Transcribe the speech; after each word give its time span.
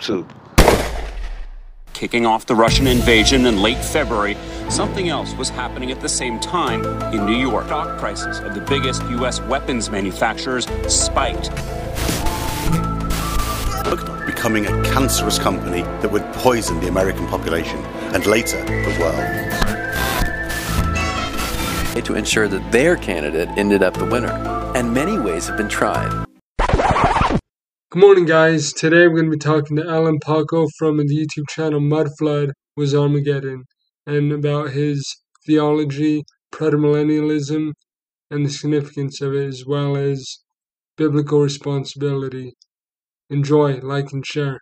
two. 0.00 0.26
Kicking 1.92 2.26
off 2.26 2.46
the 2.46 2.54
Russian 2.54 2.86
invasion 2.86 3.46
in 3.46 3.62
late 3.62 3.78
February, 3.78 4.36
something 4.68 5.08
else 5.08 5.34
was 5.34 5.50
happening 5.50 5.92
at 5.92 6.00
the 6.00 6.08
same 6.08 6.40
time 6.40 6.84
in 7.14 7.26
New 7.26 7.36
York. 7.36 7.66
Stock 7.66 7.98
prices 7.98 8.40
of 8.40 8.54
the 8.54 8.60
biggest 8.62 9.02
U.S. 9.10 9.40
weapons 9.42 9.90
manufacturers 9.90 10.66
spiked. 10.88 11.50
Becoming 14.26 14.66
a 14.66 14.82
cancerous 14.84 15.38
company 15.38 15.82
that 15.82 16.10
would 16.10 16.24
poison 16.32 16.80
the 16.80 16.88
American 16.88 17.26
population 17.28 17.78
and 18.14 18.26
later 18.26 18.58
the 18.64 18.96
world. 18.98 19.52
To 22.04 22.14
ensure 22.14 22.48
that 22.48 22.72
their 22.72 22.96
candidate 22.96 23.48
ended 23.56 23.84
up 23.84 23.94
the 23.94 24.06
winner. 24.06 24.32
And 24.74 24.92
many 24.92 25.18
ways 25.18 25.46
have 25.46 25.56
been 25.56 25.68
tried. 25.68 26.31
Good 27.92 28.00
morning, 28.00 28.24
guys. 28.24 28.72
Today 28.72 29.06
we're 29.06 29.20
going 29.20 29.26
to 29.26 29.32
be 29.32 29.36
talking 29.36 29.76
to 29.76 29.86
Allen 29.86 30.18
Paco 30.24 30.66
from 30.78 30.96
the 30.96 31.04
YouTube 31.04 31.46
channel 31.50 31.78
Mudflood 31.78 32.52
Was 32.74 32.94
Armageddon 32.94 33.64
and 34.06 34.32
about 34.32 34.70
his 34.70 35.04
theology, 35.46 36.22
premillennialism, 36.50 37.72
and 38.30 38.46
the 38.46 38.48
significance 38.48 39.20
of 39.20 39.34
it, 39.34 39.46
as 39.46 39.66
well 39.66 39.94
as 39.98 40.38
biblical 40.96 41.42
responsibility. 41.42 42.54
Enjoy, 43.28 43.76
like, 43.80 44.10
and 44.10 44.24
share. 44.24 44.60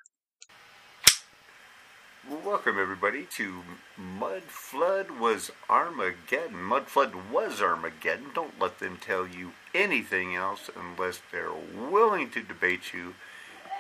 Welcome, 2.29 2.79
everybody, 2.79 3.25
to 3.37 3.63
Mud 3.97 4.43
Flood 4.43 5.11
Was 5.11 5.51
Armageddon. 5.71 6.63
Mud 6.63 6.87
Flood 6.87 7.15
was 7.33 7.63
Armageddon. 7.63 8.27
Don't 8.35 8.61
let 8.61 8.79
them 8.79 8.99
tell 9.01 9.27
you 9.27 9.53
anything 9.75 10.37
else 10.37 10.69
unless 10.79 11.23
they're 11.33 11.51
willing 11.51 12.29
to 12.33 12.43
debate 12.43 12.93
you 12.93 13.15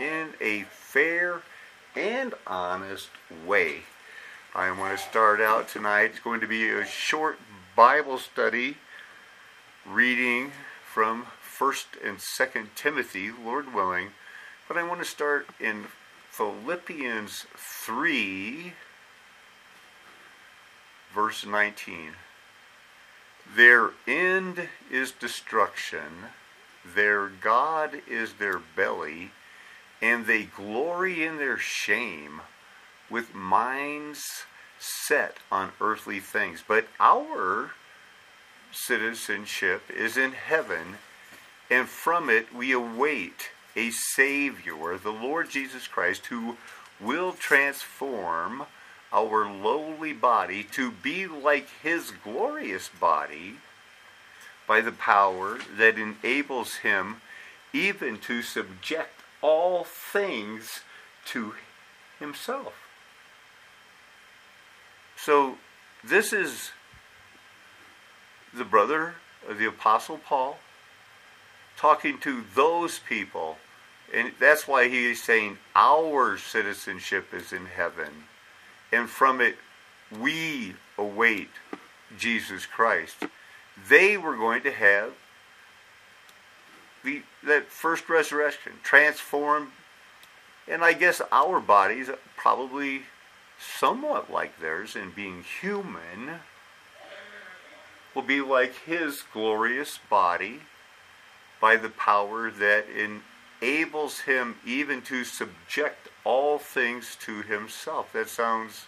in 0.00 0.30
a 0.40 0.62
fair 0.62 1.42
and 1.94 2.32
honest 2.46 3.10
way. 3.46 3.80
I 4.54 4.70
want 4.70 4.98
to 4.98 5.04
start 5.04 5.42
out 5.42 5.68
tonight. 5.68 6.12
It's 6.12 6.20
going 6.20 6.40
to 6.40 6.48
be 6.48 6.70
a 6.70 6.86
short 6.86 7.38
Bible 7.76 8.16
study 8.16 8.78
reading 9.84 10.52
from 10.90 11.26
1st 11.58 11.84
and 12.02 12.16
2nd 12.16 12.68
Timothy, 12.74 13.30
Lord 13.30 13.74
willing. 13.74 14.08
But 14.66 14.78
I 14.78 14.88
want 14.88 15.00
to 15.00 15.06
start 15.06 15.46
in 15.60 15.88
Philippians 16.30 17.46
3, 17.56 18.72
verse 21.12 21.44
19. 21.44 22.12
Their 23.56 23.90
end 24.06 24.68
is 24.90 25.10
destruction, 25.10 26.30
their 26.94 27.28
God 27.28 28.02
is 28.08 28.34
their 28.34 28.60
belly, 28.60 29.32
and 30.00 30.26
they 30.26 30.44
glory 30.44 31.24
in 31.24 31.36
their 31.38 31.58
shame 31.58 32.40
with 33.10 33.34
minds 33.34 34.44
set 34.78 35.38
on 35.50 35.72
earthly 35.80 36.20
things. 36.20 36.62
But 36.66 36.86
our 37.00 37.72
citizenship 38.70 39.82
is 39.90 40.16
in 40.16 40.30
heaven, 40.32 40.98
and 41.68 41.88
from 41.88 42.30
it 42.30 42.54
we 42.54 42.70
await 42.70 43.50
a 43.76 43.90
Savior, 43.90 44.98
the 44.98 45.12
Lord 45.12 45.50
Jesus 45.50 45.86
Christ, 45.86 46.26
who 46.26 46.56
will 47.00 47.32
transform 47.32 48.66
our 49.12 49.50
lowly 49.50 50.12
body 50.12 50.62
to 50.62 50.90
be 50.90 51.26
like 51.26 51.68
his 51.82 52.12
glorious 52.22 52.88
body 52.88 53.56
by 54.66 54.80
the 54.80 54.92
power 54.92 55.58
that 55.76 55.98
enables 55.98 56.76
him 56.76 57.20
even 57.72 58.18
to 58.18 58.42
subject 58.42 59.20
all 59.42 59.84
things 59.84 60.80
to 61.24 61.54
himself. 62.18 62.74
So, 65.16 65.56
this 66.04 66.32
is 66.32 66.70
the 68.54 68.64
brother 68.64 69.14
of 69.48 69.58
the 69.58 69.66
Apostle 69.66 70.18
Paul 70.18 70.58
talking 71.76 72.18
to 72.18 72.44
those 72.54 72.98
people. 72.98 73.58
And 74.12 74.32
that's 74.40 74.66
why 74.66 74.88
he 74.88 75.12
is 75.12 75.22
saying 75.22 75.58
our 75.74 76.36
citizenship 76.36 77.32
is 77.32 77.52
in 77.52 77.66
heaven. 77.66 78.24
And 78.92 79.08
from 79.08 79.40
it, 79.40 79.56
we 80.20 80.74
await 80.98 81.50
Jesus 82.18 82.66
Christ. 82.66 83.16
They 83.88 84.16
were 84.16 84.36
going 84.36 84.62
to 84.62 84.72
have 84.72 85.12
the, 87.04 87.22
that 87.44 87.68
first 87.68 88.08
resurrection, 88.08 88.72
transformed, 88.82 89.68
and 90.68 90.84
I 90.84 90.92
guess 90.92 91.22
our 91.32 91.60
bodies 91.60 92.10
probably 92.36 93.02
somewhat 93.58 94.30
like 94.30 94.60
theirs 94.60 94.96
in 94.96 95.10
being 95.10 95.44
human 95.60 96.40
will 98.14 98.22
be 98.22 98.40
like 98.40 98.74
his 98.84 99.22
glorious 99.32 99.98
body 100.08 100.60
by 101.60 101.76
the 101.76 101.90
power 101.90 102.50
that 102.50 102.86
enables 103.60 104.20
him 104.20 104.56
even 104.64 105.02
to 105.02 105.24
subject 105.24 106.08
all 106.24 106.58
things 106.58 107.16
to 107.20 107.42
himself. 107.42 108.12
That 108.12 108.28
sounds 108.28 108.86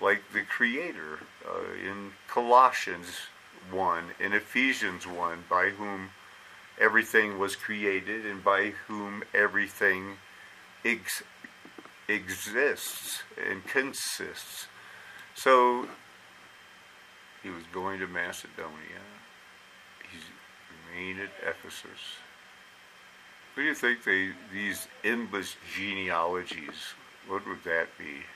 like 0.00 0.22
the 0.32 0.42
Creator 0.42 1.20
uh, 1.46 1.74
in 1.74 2.12
Colossians 2.28 3.08
1, 3.70 4.04
in 4.20 4.32
Ephesians 4.32 5.06
1, 5.06 5.44
by 5.48 5.70
whom 5.70 6.10
everything 6.78 7.38
was 7.38 7.56
created 7.56 8.26
and 8.26 8.42
by 8.42 8.72
whom 8.88 9.22
everything 9.32 10.16
ex- 10.84 11.22
exists 12.08 13.22
and 13.48 13.64
consists. 13.66 14.66
So 15.34 15.88
he 17.42 17.50
was 17.50 17.64
going 17.72 18.00
to 18.00 18.06
Macedonia. 18.06 19.04
He's 20.10 20.22
remained 20.90 21.20
at 21.20 21.30
Ephesus. 21.46 22.18
What 23.54 23.62
do 23.62 23.68
you 23.68 23.74
think 23.76 24.02
they 24.02 24.30
these 24.52 24.88
endless 25.04 25.54
genealogies? 25.78 26.90
What 27.28 27.46
would 27.46 27.62
that 27.62 27.86
be? 27.96 28.26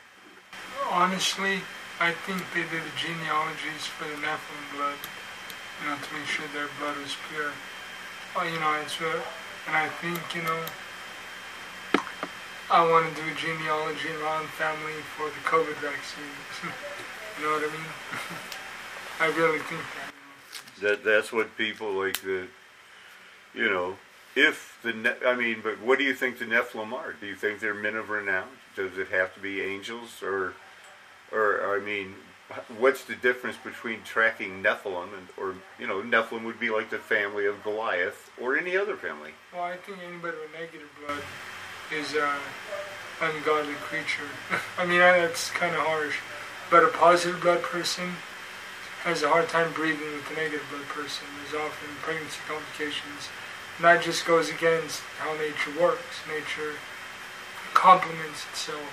Honestly, 0.88 1.58
I 1.98 2.12
think 2.12 2.40
they 2.54 2.62
did 2.62 2.86
the 2.86 2.94
genealogies 2.94 3.82
for 3.98 4.04
the 4.04 4.14
Nephilim 4.14 4.78
blood, 4.78 5.00
you 5.82 5.90
know, 5.90 5.96
to 5.96 6.14
make 6.14 6.26
sure 6.30 6.46
their 6.54 6.70
blood 6.78 6.96
was 7.02 7.16
pure. 7.28 7.50
Oh, 8.36 8.44
you 8.44 8.60
know, 8.60 8.78
it's 8.80 8.94
uh, 9.00 9.20
and 9.66 9.74
I 9.74 9.88
think 9.98 10.22
you 10.36 10.42
know, 10.46 10.62
I 12.70 12.86
want 12.86 13.10
to 13.10 13.20
do 13.20 13.26
a 13.26 13.34
genealogy 13.34 14.14
around 14.22 14.46
family 14.54 15.02
for 15.18 15.26
the 15.26 15.42
COVID 15.42 15.82
vaccine. 15.82 16.30
you 17.40 17.44
know 17.44 17.58
what 17.58 17.66
I 17.66 17.72
mean? 17.74 17.90
I 19.18 19.26
really 19.36 19.58
think 19.66 19.82
that. 19.82 20.80
That 20.80 21.04
that's 21.04 21.32
what 21.32 21.56
people 21.58 21.90
like 21.90 22.22
the, 22.22 22.46
you 23.52 23.68
know, 23.68 23.96
if 24.34 24.78
the 24.82 24.92
ne- 24.92 25.26
I 25.26 25.34
mean, 25.34 25.60
but 25.62 25.80
what 25.80 25.98
do 25.98 26.04
you 26.04 26.14
think 26.14 26.38
the 26.38 26.44
Nephilim 26.44 26.92
are? 26.92 27.14
Do 27.20 27.26
you 27.26 27.34
think 27.34 27.60
they're 27.60 27.74
men 27.74 27.96
of 27.96 28.10
renown? 28.10 28.48
Does 28.76 28.96
it 28.98 29.08
have 29.08 29.34
to 29.34 29.40
be 29.40 29.60
angels 29.60 30.22
or, 30.22 30.54
or 31.32 31.76
I 31.76 31.84
mean, 31.84 32.14
what's 32.78 33.04
the 33.04 33.14
difference 33.14 33.56
between 33.56 34.02
tracking 34.02 34.62
Nephilim 34.62 35.08
and, 35.16 35.28
or 35.36 35.54
you 35.78 35.86
know, 35.86 36.00
Nephilim 36.00 36.44
would 36.44 36.60
be 36.60 36.70
like 36.70 36.90
the 36.90 36.98
family 36.98 37.46
of 37.46 37.62
Goliath 37.62 38.30
or 38.40 38.56
any 38.56 38.76
other 38.76 38.96
family. 38.96 39.32
Well, 39.52 39.64
I 39.64 39.76
think 39.76 39.98
anybody 40.06 40.36
with 40.38 40.52
negative 40.52 40.88
blood 41.04 41.22
is 41.92 42.14
an 42.14 42.38
ungodly 43.20 43.74
creature. 43.74 44.28
I 44.78 44.86
mean, 44.86 45.00
that's 45.00 45.50
kind 45.50 45.74
of 45.74 45.82
harsh, 45.82 46.18
but 46.70 46.84
a 46.84 46.88
positive 46.88 47.40
blood 47.40 47.62
person 47.62 48.12
has 49.04 49.22
a 49.22 49.28
hard 49.28 49.48
time 49.48 49.72
breathing 49.72 50.12
with 50.12 50.30
a 50.30 50.34
negative 50.34 50.66
blood 50.70 50.88
person. 50.88 51.26
There's 51.38 51.54
often 51.54 51.88
pregnancy 52.02 52.40
complications. 52.48 53.28
And 53.78 53.86
that 53.86 54.02
just 54.02 54.26
goes 54.26 54.50
against 54.50 55.00
how 55.22 55.32
nature 55.38 55.70
works. 55.78 56.26
Nature 56.26 56.74
complements 57.74 58.44
itself, 58.50 58.90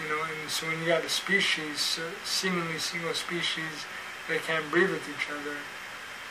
you 0.00 0.08
know. 0.08 0.16
And 0.24 0.48
so 0.48 0.66
when 0.66 0.80
you 0.80 0.88
got 0.88 1.04
a 1.04 1.10
species, 1.10 2.00
uh, 2.00 2.08
seemingly 2.24 2.78
single 2.78 3.12
species, 3.12 3.84
they 4.26 4.38
can't 4.38 4.64
breathe 4.70 4.90
with 4.90 5.04
each 5.12 5.28
other. 5.28 5.60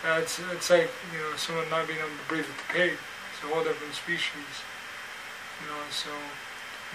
Uh, 0.02 0.20
it's 0.26 0.70
like 0.72 0.90
you 1.14 1.20
know 1.22 1.38
someone 1.38 1.70
not 1.70 1.88
being 1.88 2.00
able 2.00 2.10
to 2.10 2.28
breathe 2.28 2.50
with 2.50 2.58
the 2.66 2.74
pig. 2.74 2.98
It's 2.98 3.44
a 3.46 3.54
whole 3.54 3.64
different 3.64 3.94
species, 3.94 4.52
you 5.62 5.70
know. 5.70 5.86
So 5.94 6.10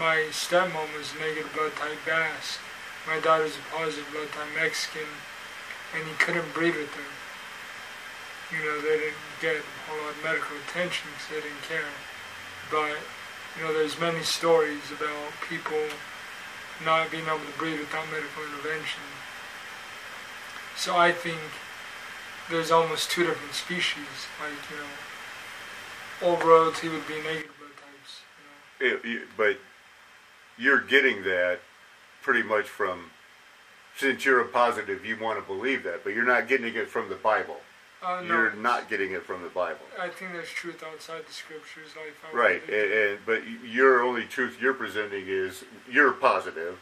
my 0.03 0.27
stepmom 0.35 0.99
was 0.99 1.15
negative 1.15 1.47
blood 1.55 1.79
type 1.79 2.03
Basque. 2.05 2.59
My 3.07 3.21
daughter's 3.21 3.55
a 3.55 3.63
positive 3.71 4.11
blood 4.11 4.35
type 4.35 4.51
Mexican, 4.59 5.07
and 5.95 6.03
he 6.03 6.15
couldn't 6.19 6.53
breathe 6.53 6.75
with 6.75 6.91
her 6.91 7.18
you 8.53 8.65
know, 8.65 8.81
they 8.81 8.99
didn't 8.99 9.25
get 9.41 9.57
a 9.57 9.93
lot 10.03 10.11
of 10.11 10.25
medical 10.25 10.57
attention 10.69 11.09
because 11.13 11.29
they 11.29 11.49
didn't 11.49 11.65
care. 11.69 11.93
But, 12.71 12.97
you 13.57 13.65
know, 13.65 13.73
there's 13.73 13.99
many 14.01 14.23
stories 14.23 14.91
about 14.91 15.33
people 15.49 15.83
not 16.85 17.11
being 17.11 17.27
able 17.27 17.39
to 17.39 17.59
breathe 17.59 17.81
without 17.81 18.07
medical 18.11 18.43
intervention. 18.45 19.03
So 20.77 20.97
I 20.97 21.13
think 21.13 21.41
there's 22.51 22.71
almost 22.71 23.11
two 23.11 23.25
different 23.27 23.55
species. 23.55 24.29
Like, 24.41 24.59
you 24.71 24.77
know, 24.77 26.31
old 26.31 26.45
royalty 26.45 26.89
would 26.89 27.07
be 27.07 27.17
negative 27.17 27.53
blood 27.59 27.77
types. 27.77 28.23
You 28.81 28.89
know. 28.89 29.21
It, 29.23 29.29
but 29.37 29.59
you're 30.57 30.81
getting 30.81 31.23
that 31.25 31.61
pretty 32.23 32.43
much 32.43 32.67
from 32.67 33.11
since 33.97 34.25
you're 34.25 34.41
a 34.41 34.47
positive, 34.47 35.05
you 35.05 35.19
want 35.19 35.41
to 35.41 35.45
believe 35.45 35.83
that, 35.83 36.05
but 36.05 36.15
you're 36.15 36.25
not 36.25 36.47
getting 36.47 36.75
it 36.77 36.89
from 36.89 37.09
the 37.09 37.17
Bible. 37.17 37.57
Uh, 38.05 38.21
no, 38.21 38.27
You're 38.27 38.53
not 38.55 38.89
getting 38.89 39.13
it 39.13 39.25
from 39.25 39.43
the 39.43 39.49
Bible. 39.49 39.81
I 40.01 40.09
think 40.09 40.33
there's 40.33 40.49
truth 40.49 40.85
outside 40.85 41.27
the 41.27 41.33
scriptures. 41.33 41.91
Like 41.97 42.33
Right, 42.33 42.63
and, 42.69 42.93
and 42.93 43.19
but 43.27 43.43
your 43.65 44.03
only 44.03 44.25
truth 44.25 44.59
you're 44.61 44.75
presenting 44.75 45.25
is 45.27 45.65
you're 45.91 46.13
positive, 46.13 46.79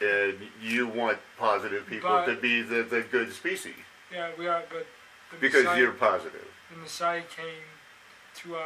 and 0.00 0.34
you 0.60 0.88
want 0.88 1.18
positive 1.38 1.86
people 1.86 2.10
But- 2.10 2.26
to 2.26 2.34
be 2.36 2.62
the, 2.62 2.82
the 2.82 3.02
good 3.02 3.32
species 3.32 3.74
yeah, 4.12 4.30
we 4.38 4.46
are, 4.46 4.62
but 4.70 4.86
the 5.30 5.36
because 5.40 5.64
Messiah, 5.64 5.80
you're 5.80 5.92
positive. 5.92 6.46
the 6.70 6.78
Messiah 6.78 7.22
came 7.22 7.64
to 8.36 8.56
uh, 8.56 8.60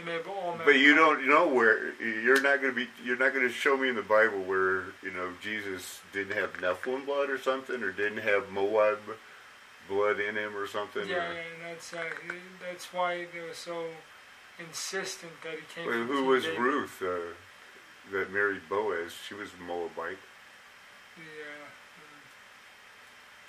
enable 0.00 0.32
all 0.32 0.56
men. 0.56 0.62
But 0.64 0.78
you 0.78 0.94
don't 0.94 1.28
know 1.28 1.46
where 1.46 1.92
you're 2.00 2.40
not 2.40 2.62
going 2.62 2.72
to 2.74 2.76
be. 2.76 2.88
You're 3.04 3.18
not 3.18 3.34
going 3.34 3.46
to 3.46 3.52
show 3.52 3.76
me 3.76 3.88
in 3.88 3.96
the 3.96 4.02
Bible 4.02 4.38
where 4.42 4.84
you 5.02 5.10
know 5.14 5.32
Jesus 5.42 6.00
didn't 6.12 6.36
have 6.36 6.54
Nephilim 6.54 7.04
blood 7.04 7.28
or 7.28 7.38
something, 7.38 7.82
or 7.82 7.92
didn't 7.92 8.18
have 8.22 8.50
Moab 8.50 8.98
blood 9.90 10.20
in 10.20 10.36
him 10.36 10.56
or 10.56 10.66
something. 10.66 11.06
Yeah, 11.06 11.28
or, 11.28 11.34
yeah, 11.34 11.40
and 11.40 11.60
that's 11.66 11.92
uh, 11.92 12.04
that's 12.66 12.94
why 12.94 13.26
they 13.34 13.40
were 13.40 13.52
so 13.52 13.84
insistent 14.58 15.32
that 15.42 15.54
he 15.54 15.66
came. 15.74 15.86
Well, 15.86 16.04
who 16.04 16.24
was 16.24 16.44
David. 16.44 16.60
Ruth 16.60 17.02
uh, 17.02 17.34
that 18.12 18.32
married 18.32 18.62
Boaz? 18.68 19.12
She 19.26 19.34
was 19.34 19.50
Moabite. 19.66 20.22
Yeah. 21.18 21.66
mm. 21.98 22.22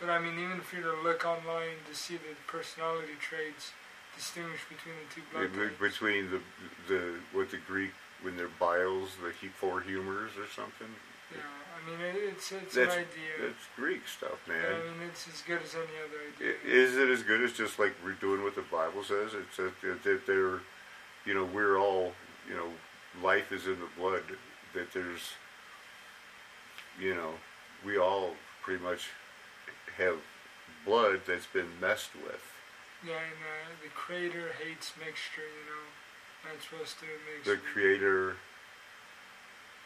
But 0.01 0.09
I 0.09 0.19
mean, 0.19 0.33
even 0.39 0.57
if 0.57 0.73
you 0.73 0.83
were 0.83 0.95
to 0.95 1.01
look 1.03 1.25
online 1.25 1.85
to 1.87 1.95
see 1.95 2.15
the 2.15 2.35
personality 2.47 3.13
traits 3.21 3.71
distinguish 4.17 4.61
between 4.67 4.95
the 4.97 5.07
two 5.13 5.21
blood 5.31 5.53
types. 5.53 5.79
between 5.79 6.31
the 6.31 6.41
the 6.87 7.15
what 7.31 7.51
the 7.51 7.57
Greek 7.57 7.91
when 8.21 8.35
they're 8.35 8.49
biles, 8.59 9.09
the 9.23 9.31
four 9.49 9.81
humors 9.81 10.31
or 10.37 10.47
something. 10.53 10.89
Yeah, 11.31 11.41
I 11.77 11.89
mean, 11.89 11.99
it, 12.01 12.15
it's 12.33 12.51
it's 12.51 12.75
That's 12.75 12.93
an 12.95 13.01
idea. 13.01 13.47
that's 13.47 13.65
Greek 13.75 14.07
stuff, 14.07 14.39
Yeah, 14.47 14.53
man. 14.53 14.73
I 14.73 14.99
mean, 14.99 15.09
it's 15.09 15.27
as 15.27 15.41
good 15.41 15.61
as 15.63 15.75
any 15.75 15.97
other 16.05 16.19
idea. 16.35 16.53
Is 16.65 16.97
it 16.97 17.09
as 17.09 17.23
good 17.23 17.41
as 17.41 17.53
just 17.53 17.79
like 17.79 17.93
we're 18.03 18.13
doing 18.13 18.43
what 18.43 18.55
the 18.55 18.63
Bible 18.63 19.03
says? 19.03 19.31
It's 19.33 19.57
that, 19.57 19.73
that, 19.81 20.03
that 20.03 20.27
they're, 20.27 20.59
you 21.25 21.33
know, 21.33 21.45
we're 21.45 21.77
all, 21.77 22.13
you 22.47 22.55
know, 22.55 22.69
life 23.23 23.51
is 23.51 23.65
in 23.67 23.79
the 23.79 23.87
blood. 23.97 24.23
That 24.73 24.93
there's, 24.93 25.33
you 26.99 27.13
know, 27.15 27.33
we 27.85 27.97
all 27.97 28.35
pretty 28.61 28.83
much 28.83 29.09
have 29.97 30.17
blood 30.85 31.21
that's 31.27 31.47
been 31.47 31.67
messed 31.79 32.11
with. 32.15 32.41
Yeah, 33.05 33.13
and 33.13 33.41
uh, 33.41 33.83
the 33.83 33.89
creator 33.89 34.51
hates 34.63 34.93
mixture. 34.99 35.41
You 35.41 35.65
know, 35.65 36.51
not 36.53 36.61
supposed 36.61 36.99
to 36.99 37.05
mix. 37.25 37.47
The 37.47 37.57
Creator 37.57 38.35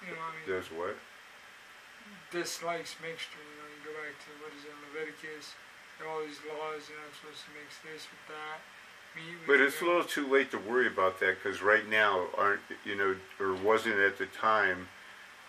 You 0.05 0.13
know, 0.13 0.19
I 0.21 0.47
mean, 0.47 0.57
does 0.59 0.67
what? 0.71 0.95
Dislikes 2.31 2.95
mixture. 3.01 3.39
You 3.39 3.55
know, 3.61 3.67
you 3.71 3.79
go 3.85 3.93
back 3.95 4.15
to 4.15 4.29
what 4.43 4.51
is 4.53 4.63
it, 4.65 4.75
Leviticus. 4.91 5.55
Are 6.01 6.09
all 6.09 6.19
these 6.19 6.39
laws. 6.43 6.89
You're 6.89 6.99
not 6.99 7.15
supposed 7.15 7.45
to 7.47 7.51
mix 7.55 7.79
this 7.79 8.07
with 8.11 8.25
that. 8.27 8.59
Meat 9.15 9.39
with 9.39 9.47
But 9.47 9.61
it's 9.61 9.81
a 9.81 9.85
little 9.85 10.03
too 10.03 10.27
late 10.27 10.51
to 10.51 10.57
worry 10.57 10.87
about 10.87 11.19
that 11.21 11.37
because 11.41 11.61
right 11.61 11.87
now, 11.87 12.27
aren't 12.37 12.61
you 12.83 12.95
know, 12.95 13.15
or 13.39 13.53
wasn't 13.53 13.95
at 13.95 14.17
the 14.17 14.25
time, 14.25 14.89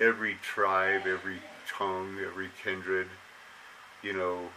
every 0.01 0.35
tribe, 0.43 1.03
every 1.07 1.41
tongue, 1.69 2.19
every 2.25 2.51
kindred, 2.63 3.09
you 4.03 4.13
know, 4.13 4.51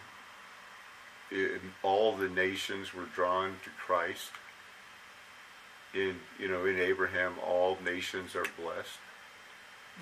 in, 1.32 1.74
all 1.82 2.16
the 2.16 2.30
nations 2.30 2.94
were 2.94 3.06
drawn 3.06 3.56
to 3.64 3.70
Christ. 3.84 4.32
In 5.96 6.18
you 6.38 6.48
know, 6.48 6.66
in 6.66 6.80
Abraham, 6.80 7.34
all 7.44 7.80
nations 7.84 8.36
are 8.36 8.46
blessed. 8.62 9.00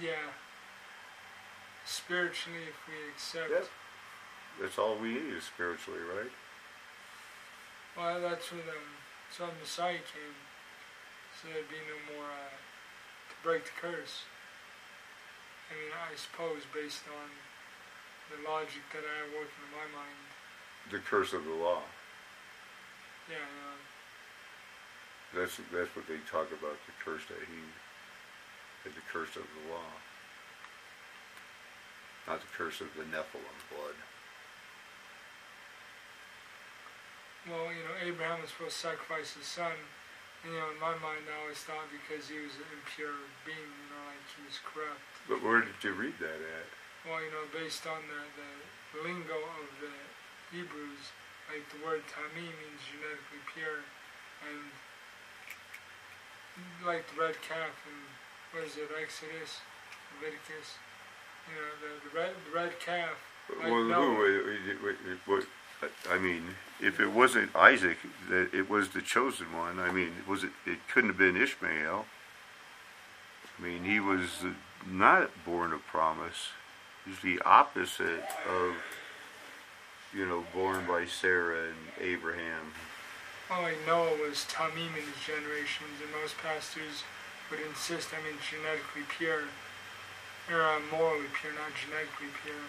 Yeah. 0.01 0.35
Spiritually, 1.87 2.67
if 2.67 2.75
we 2.83 2.99
accept. 3.15 3.49
Yep. 3.49 3.67
That's 4.59 4.77
all 4.77 4.97
we 4.99 5.15
need 5.15 5.31
is 5.39 5.45
spiritually, 5.47 6.03
right? 6.03 6.31
Well, 7.95 8.19
that's 8.19 8.51
when 8.51 8.61
um, 8.67 8.99
so 9.31 9.47
the 9.47 9.55
Messiah 9.63 10.03
came, 10.03 10.35
so 11.31 11.47
there'd 11.47 11.71
be 11.71 11.79
no 11.87 11.97
more 12.11 12.27
uh, 12.27 12.51
to 13.31 13.35
break 13.41 13.63
the 13.65 13.75
curse. 13.79 14.27
I 15.71 15.79
mean, 15.79 15.95
I 15.95 16.11
suppose 16.19 16.67
based 16.75 17.07
on 17.07 17.31
the 18.29 18.43
logic 18.43 18.83
that 18.91 19.07
I 19.07 19.13
have 19.23 19.31
working 19.31 19.63
in 19.63 19.71
my 19.71 19.87
mind, 19.95 20.19
The 20.91 20.99
curse 20.99 21.31
of 21.31 21.47
the 21.47 21.55
law. 21.55 21.87
yeah, 23.31 23.47
That's 25.31 25.55
that's 25.71 25.95
what 25.95 26.07
they 26.11 26.19
talk 26.27 26.51
about. 26.51 26.75
The 26.83 26.95
curse 26.99 27.23
that 27.31 27.39
he 27.47 27.59
the 28.83 29.03
curse 29.11 29.35
of 29.35 29.43
the 29.43 29.63
law, 29.71 29.91
not 32.27 32.41
the 32.41 32.51
curse 32.55 32.81
of 32.81 32.91
the 32.95 33.03
Nephilim 33.03 33.57
blood. 33.71 33.95
well, 37.47 37.71
you 37.71 37.79
know, 37.87 37.95
Abraham 38.03 38.43
was 38.43 38.51
supposed 38.51 38.75
to 38.75 38.91
sacrifice 38.91 39.33
his 39.33 39.47
son. 39.47 39.71
And, 40.43 40.53
you 40.53 40.59
know, 40.59 40.69
in 40.71 40.79
my 40.79 40.93
mind, 40.99 41.23
I 41.31 41.35
always 41.41 41.59
thought 41.63 41.87
because 41.89 42.27
he 42.27 42.39
was 42.43 42.53
an 42.59 42.67
impure 42.75 43.17
being, 43.47 43.71
you 43.71 43.87
know, 43.89 44.03
like 44.11 44.23
he 44.35 44.43
was 44.43 44.59
corrupt. 44.61 45.01
But 45.25 45.41
where 45.41 45.63
did 45.63 45.79
you 45.81 45.95
read 45.95 46.19
that 46.19 46.39
at? 46.39 46.67
Well, 47.07 47.23
you 47.23 47.31
know, 47.31 47.47
based 47.55 47.87
on 47.87 48.03
the, 48.11 48.21
the 48.35 48.51
lingo 49.07 49.39
of 49.63 49.67
the 49.79 49.95
Hebrews, 50.51 51.15
like 51.47 51.63
the 51.71 51.79
word 51.83 52.03
tamim 52.11 52.51
means 52.51 52.81
genetically 52.91 53.43
pure, 53.55 53.79
and 54.43 54.67
like 56.83 57.07
the 57.07 57.15
red 57.15 57.39
calf 57.39 57.71
and 57.87 58.01
what 58.51 58.67
is 58.67 58.75
it, 58.75 58.91
Exodus, 58.91 59.63
Leviticus, 60.19 60.75
you 61.49 61.55
know, 61.55 61.71
the, 61.81 62.09
the 62.09 62.15
red 62.15 62.31
the 62.45 62.55
red 62.55 62.79
calf. 62.79 63.17
Like 63.49 63.71
well, 63.71 63.83
Noah. 63.83 64.19
wait, 64.19 64.45
wait, 64.45 64.97
wait, 65.05 65.27
wait. 65.27 65.43
I 66.09 66.17
mean, 66.17 66.43
if 66.81 66.99
it 66.99 67.11
wasn't 67.11 67.55
Isaac, 67.55 67.97
that 68.29 68.53
it 68.53 68.69
was 68.69 68.89
the 68.89 69.01
chosen 69.01 69.53
one. 69.53 69.79
I 69.79 69.91
mean, 69.91 70.11
was 70.27 70.43
it? 70.43 70.51
It 70.65 70.79
couldn't 70.91 71.11
have 71.11 71.17
been 71.17 71.37
Ishmael. 71.37 72.05
I 73.57 73.63
mean, 73.63 73.83
he 73.83 73.99
was 73.99 74.45
not 74.89 75.31
born 75.45 75.73
of 75.73 75.85
promise. 75.87 76.49
He's 77.05 77.19
the 77.19 77.41
opposite 77.43 78.25
of, 78.49 78.75
you 80.13 80.25
know, 80.25 80.43
born 80.53 80.85
by 80.85 81.05
Sarah 81.05 81.69
and 81.69 82.05
Abraham. 82.05 82.73
Well, 83.49 83.61
like 83.61 83.77
Noah 83.87 84.17
was 84.27 84.45
tamim 84.49 84.91
in 84.91 85.07
his 85.07 85.23
generations, 85.25 86.03
and 86.03 86.11
most 86.21 86.37
pastors 86.37 87.03
would 87.49 87.61
insist, 87.61 88.09
I 88.11 88.21
mean, 88.23 88.37
genetically 88.43 89.03
pure, 89.07 89.43
or 90.51 90.63
uh, 90.63 90.79
morally 90.91 91.27
pure, 91.35 91.51
not 91.53 91.75
genetically 91.75 92.31
pure. 92.43 92.67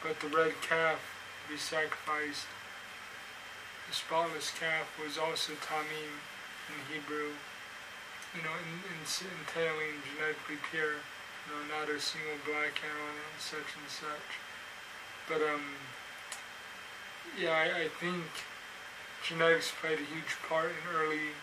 But 0.00 0.20
the 0.20 0.32
red 0.32 0.56
calf 0.64 1.00
to 1.44 1.52
be 1.52 1.58
sacrificed, 1.60 2.48
the 3.88 3.94
spotless 3.94 4.50
calf, 4.56 4.88
was 4.96 5.20
also 5.20 5.52
tamim 5.60 6.16
in 6.72 6.78
Hebrew, 6.88 7.36
you 8.32 8.40
know, 8.40 8.54
in, 8.56 8.70
in, 8.88 9.00
entailing 9.04 10.00
genetically 10.08 10.56
pure, 10.72 10.96
you 10.96 11.48
know, 11.52 11.62
not 11.68 11.92
a 11.92 12.00
single 12.00 12.40
black 12.48 12.80
it, 12.80 13.12
and 13.12 13.36
such 13.36 13.68
and 13.76 13.90
such. 13.90 14.30
But, 15.28 15.44
um, 15.44 15.76
yeah, 17.36 17.52
I, 17.52 17.84
I 17.84 17.88
think 18.00 18.24
genetics 19.20 19.72
played 19.76 20.00
a 20.00 20.08
huge 20.08 20.40
part 20.48 20.72
in 20.72 20.96
early 20.96 21.36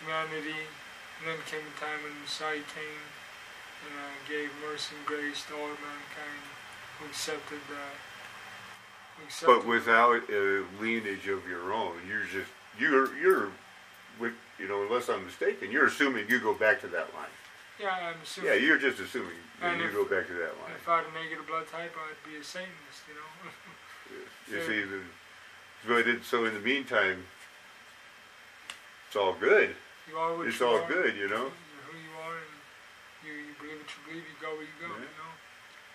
humanity, 0.00 0.64
and 1.20 1.28
then 1.28 1.36
came 1.44 1.60
a 1.60 1.76
time 1.76 2.00
when 2.00 2.16
Messiah 2.24 2.64
came 2.72 3.04
and 3.86 3.94
uh, 3.98 4.28
gave 4.28 4.50
mercy 4.68 4.94
and 4.96 5.06
grace 5.06 5.44
to 5.48 5.54
all 5.54 5.68
mankind 5.68 6.42
who 6.98 7.06
accepted 7.06 7.60
that. 7.70 7.96
who 9.16 9.24
accepted 9.24 9.56
But 9.56 9.66
without 9.66 10.22
a 10.30 10.64
lineage 10.80 11.28
of 11.28 11.48
your 11.48 11.72
own, 11.72 11.94
you're 12.08 12.24
just 12.24 12.50
you're 12.78 13.16
you're, 13.18 13.48
with 14.18 14.32
you 14.58 14.68
know, 14.68 14.82
unless 14.82 15.08
I'm 15.08 15.24
mistaken, 15.26 15.70
you're 15.70 15.86
assuming 15.86 16.26
you 16.28 16.38
go 16.40 16.54
back 16.54 16.80
to 16.82 16.86
that 16.88 17.12
line. 17.14 17.32
yeah, 17.80 18.10
I'm 18.12 18.20
assuming. 18.22 18.50
Yeah, 18.50 18.56
you're 18.56 18.78
just 18.78 19.00
assuming 19.00 19.36
that 19.60 19.78
you 19.78 19.84
if- 19.86 19.92
go 19.92 20.04
back 20.04 20.26
to 20.28 20.34
that 20.34 20.54
line. 20.62 20.72
If 20.76 20.88
I 20.88 20.96
had 20.98 21.06
a 21.06 21.12
negative 21.22 21.46
blood 21.46 21.66
type, 21.68 21.92
I'd 21.96 22.30
be 22.30 22.36
a 22.38 22.44
Satanist, 22.44 23.02
you 23.08 23.14
know. 23.14 23.50
You 24.50 24.58
Yeah. 24.60 24.66
see, 24.66 24.82
the, 24.88 25.00
but 25.88 26.06
it, 26.08 26.24
so 26.24 26.44
in 26.44 26.52
the 26.54 26.60
meantime, 26.60 27.24
it's 29.06 29.16
all 29.16 29.32
good. 29.34 29.74
you 30.08 30.16
are 30.16 30.36
what 30.36 30.46
It's 30.46 30.60
all 30.60 30.76
are. 30.78 30.86
good, 30.88 31.16
you 31.16 31.28
know. 31.28 31.50
You're 31.50 31.86
who 31.90 31.98
you 31.98 32.14
are, 32.22 32.36
and 32.36 32.52
you, 33.26 33.32
you 33.94 34.00
believe 34.06 34.24
you 34.26 34.38
go 34.38 34.54
where 34.54 34.66
you 34.66 34.78
go. 34.78 34.90
Yeah. 34.90 35.06
You 35.06 35.16
know, 35.18 35.32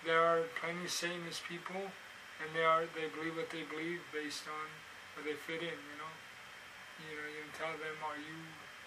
there 0.04 0.22
are 0.22 0.44
plenty 0.60 0.84
of 0.84 0.92
Satanist 0.92 1.42
people, 1.48 1.80
and 1.80 2.48
they 2.54 2.64
are 2.64 2.84
they 2.94 3.08
believe 3.12 3.36
what 3.36 3.50
they 3.50 3.64
believe 3.66 4.00
based 4.12 4.46
on 4.46 4.66
where 5.16 5.24
they 5.24 5.36
fit 5.36 5.62
in. 5.64 5.76
You 5.76 5.96
know, 5.98 6.12
you 7.04 7.14
know, 7.16 7.26
you 7.26 7.42
can 7.48 7.54
tell 7.56 7.74
them, 7.76 7.96
are 8.04 8.20
you 8.20 8.38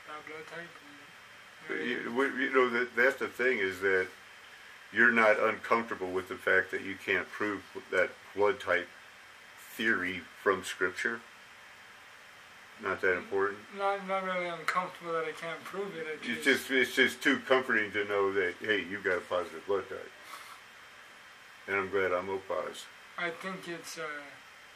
that 0.08 0.22
blood 0.26 0.46
type? 0.48 0.74
And, 1.70 1.86
you 1.86 2.04
know, 2.06 2.24
you, 2.24 2.34
you 2.38 2.50
know 2.54 2.70
that 2.70 2.96
that's 2.96 3.18
the 3.18 3.28
thing 3.28 3.60
is 3.60 3.80
that 3.82 4.08
you're 4.92 5.12
not 5.12 5.40
uncomfortable 5.40 6.10
with 6.10 6.30
the 6.30 6.36
fact 6.36 6.72
that 6.72 6.82
you 6.82 6.96
can't 6.96 7.30
prove 7.30 7.62
that 7.92 8.10
blood 8.36 8.60
type 8.60 8.88
theory 9.76 10.22
from 10.42 10.64
Scripture. 10.64 11.22
Not 12.82 13.02
that 13.02 13.18
important. 13.18 13.60
Not 13.78 14.08
not 14.08 14.24
really 14.24 14.48
uncomfortable 14.48 15.14
that 15.14 15.26
I 15.26 15.32
can't 15.32 15.64
prove 15.64 15.96
it. 15.96 16.06
I 16.08 16.32
It's 16.32 16.46
just 16.46 16.72
it's 16.72 16.96
just 16.96 17.22
too 17.22 17.40
comforting 17.48 17.92
to 17.92 18.06
know 18.06 18.32
that 18.34 18.56
hey, 18.62 18.86
you've 18.90 19.04
got 19.04 19.18
a 19.18 19.22
positive 19.22 19.66
blood 19.68 19.88
type, 19.90 20.12
and 21.68 21.76
I'm 21.76 21.90
glad 21.90 22.12
I'm 22.12 22.30
O 22.30 22.40
positive. 22.48 22.88
I 23.18 23.32
think 23.32 23.68
it's 23.68 23.98
uh, 23.98 24.04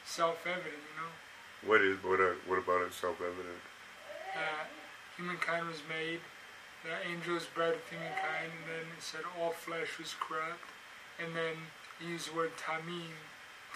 self-evident, 0.06 0.66
you 0.68 0.96
know. 1.00 1.70
What 1.70 1.82
is 1.82 1.96
what 2.04 2.20
uh, 2.20 2.34
what 2.46 2.60
about 2.60 2.82
it 2.82 2.94
self-evident? 2.94 3.64
that 4.34 4.70
humankind 5.16 5.68
was 5.68 5.82
made, 5.88 6.20
that 6.84 7.06
angels 7.06 7.48
bred 7.54 7.76
of 7.76 7.90
humankind, 7.90 8.50
and 8.50 8.66
then 8.68 8.86
it 8.98 9.02
said 9.02 9.22
all 9.40 9.52
flesh 9.52 9.98
was 9.98 10.16
corrupt, 10.20 10.68
and 11.22 11.36
then 11.36 11.56
he 12.00 12.12
used 12.12 12.32
the 12.32 12.36
word 12.36 12.52
tamim 12.58 13.14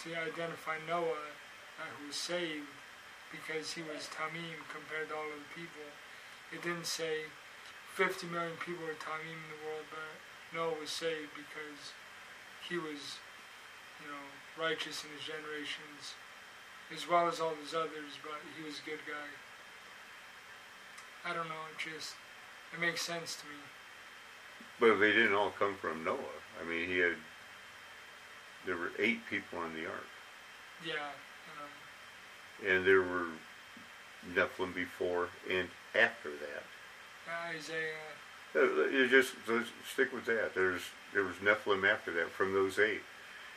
to 0.04 0.16
identify 0.16 0.78
Noah, 0.88 1.34
uh, 1.80 1.90
who 1.98 2.08
was 2.08 2.16
saved, 2.16 2.68
because 3.32 3.74
he 3.74 3.82
was 3.82 4.10
tamim 4.10 4.64
compared 4.72 5.10
to 5.10 5.16
all 5.16 5.30
of 5.30 5.40
the 5.42 5.54
people. 5.54 5.88
It 6.52 6.64
didn't 6.64 6.88
say 6.88 7.28
50 7.96 8.28
million 8.28 8.56
people 8.62 8.86
were 8.86 8.98
tamim 8.98 9.36
in 9.36 9.50
the 9.52 9.62
world, 9.66 9.88
but 9.92 10.14
Noah 10.56 10.80
was 10.80 10.90
saved 10.90 11.36
because 11.36 11.96
he 12.64 12.78
was, 12.78 13.20
you 14.00 14.08
know, 14.08 14.26
righteous 14.56 15.04
in 15.04 15.12
his 15.12 15.26
generations, 15.28 16.16
as 16.94 17.08
well 17.08 17.28
as 17.28 17.40
all 17.40 17.54
those 17.56 17.76
others, 17.76 18.16
but 18.24 18.40
he 18.56 18.64
was 18.64 18.80
a 18.80 18.88
good 18.88 19.04
guy. 19.04 19.30
I 21.28 21.34
don't 21.34 21.50
know, 21.50 21.68
it 21.72 21.80
just, 21.80 22.16
it 22.72 22.80
makes 22.80 23.02
sense 23.02 23.36
to 23.42 23.46
me. 23.48 23.60
But 24.80 25.00
they 25.00 25.12
didn't 25.12 25.36
all 25.36 25.52
come 25.52 25.76
from 25.76 26.04
Noah. 26.04 26.40
I 26.62 26.64
mean, 26.64 26.88
he 26.88 27.00
had 27.00 27.18
there 28.68 28.76
were 28.76 28.92
eight 29.00 29.24
people 29.30 29.60
on 29.60 29.74
the 29.74 29.88
ark, 29.88 30.12
Yeah, 30.86 31.16
and 32.66 32.86
there 32.86 33.02
were 33.02 33.28
Nephilim 34.34 34.74
before 34.74 35.30
and 35.50 35.70
after 35.96 36.30
that. 36.30 36.64
Isaiah, 37.56 37.94
Uh, 38.56 38.86
You 38.88 39.08
just 39.08 39.34
let's 39.48 39.70
stick 39.92 40.14
with 40.14 40.26
that. 40.26 40.54
There's 40.56 40.82
there 41.14 41.24
was 41.24 41.36
Nephilim 41.38 41.90
after 41.90 42.12
that 42.14 42.32
from 42.32 42.54
those 42.54 42.80
eight, 42.80 43.02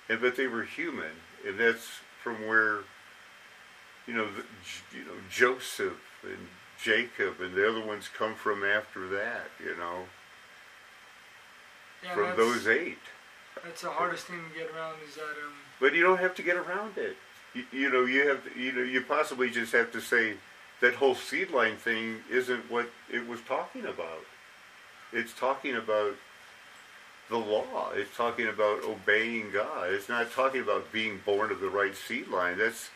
and 0.09 0.21
but 0.21 0.37
they 0.37 0.47
were 0.47 0.65
human, 0.65 1.13
and 1.47 1.59
that's 1.59 1.87
from 2.23 2.47
where 2.47 2.81
you 4.07 4.15
know 4.15 4.27
the, 4.31 4.45
you 4.97 5.05
know 5.05 5.15
Joseph 5.31 6.01
and 6.23 6.49
Jacob 6.83 7.41
and 7.41 7.55
the 7.55 7.69
other 7.69 7.85
ones 7.85 8.09
come 8.09 8.35
from 8.35 8.65
after 8.65 9.09
that. 9.09 9.51
You 9.63 9.77
know 9.77 10.05
yeah, 12.03 12.15
from 12.15 12.37
those 12.37 12.67
eight. 12.67 12.99
that's 13.63 13.83
the 13.83 13.91
hardest 13.91 14.27
thing 14.27 14.41
to 14.49 14.59
get 14.59 14.71
around 14.75 14.97
is 15.07 15.15
that, 15.17 15.23
um, 15.23 15.53
But 15.81 15.95
you 15.95 16.03
don't 16.03 16.19
have 16.19 16.35
to 16.37 16.43
get 16.43 16.57
around 16.57 16.97
it. 16.99 17.17
You, 17.55 17.65
you 17.73 17.91
know 17.91 18.05
you 18.05 18.29
have 18.29 18.41
you 18.57 18.73
know 18.73 18.83
you 18.83 19.01
possibly 19.03 19.51
just 19.51 19.73
have 19.73 19.91
to 19.93 20.01
say 20.01 20.35
that 20.81 20.95
whole 20.95 21.15
seed 21.15 21.51
line 21.51 21.77
thing 21.77 22.17
isn't 22.31 22.71
what 22.71 22.91
it 23.13 23.27
was 23.27 23.41
talking 23.43 23.85
about. 23.87 24.25
It's 25.13 25.35
talking 25.35 25.77
about 25.77 26.15
the 27.29 27.37
law. 27.37 27.91
It's 27.95 28.15
talking 28.17 28.49
about 28.49 28.85
obeying 28.85 29.51
God. 29.53 29.93
It's 29.93 30.09
not 30.09 30.33
talking 30.33 30.61
about 30.61 30.93
being 30.93 31.21
born 31.25 31.51
of 31.51 31.61
the 31.61 31.69
right 31.69 31.95
seed 31.97 32.29
line. 32.29 32.59
That's 32.59 32.91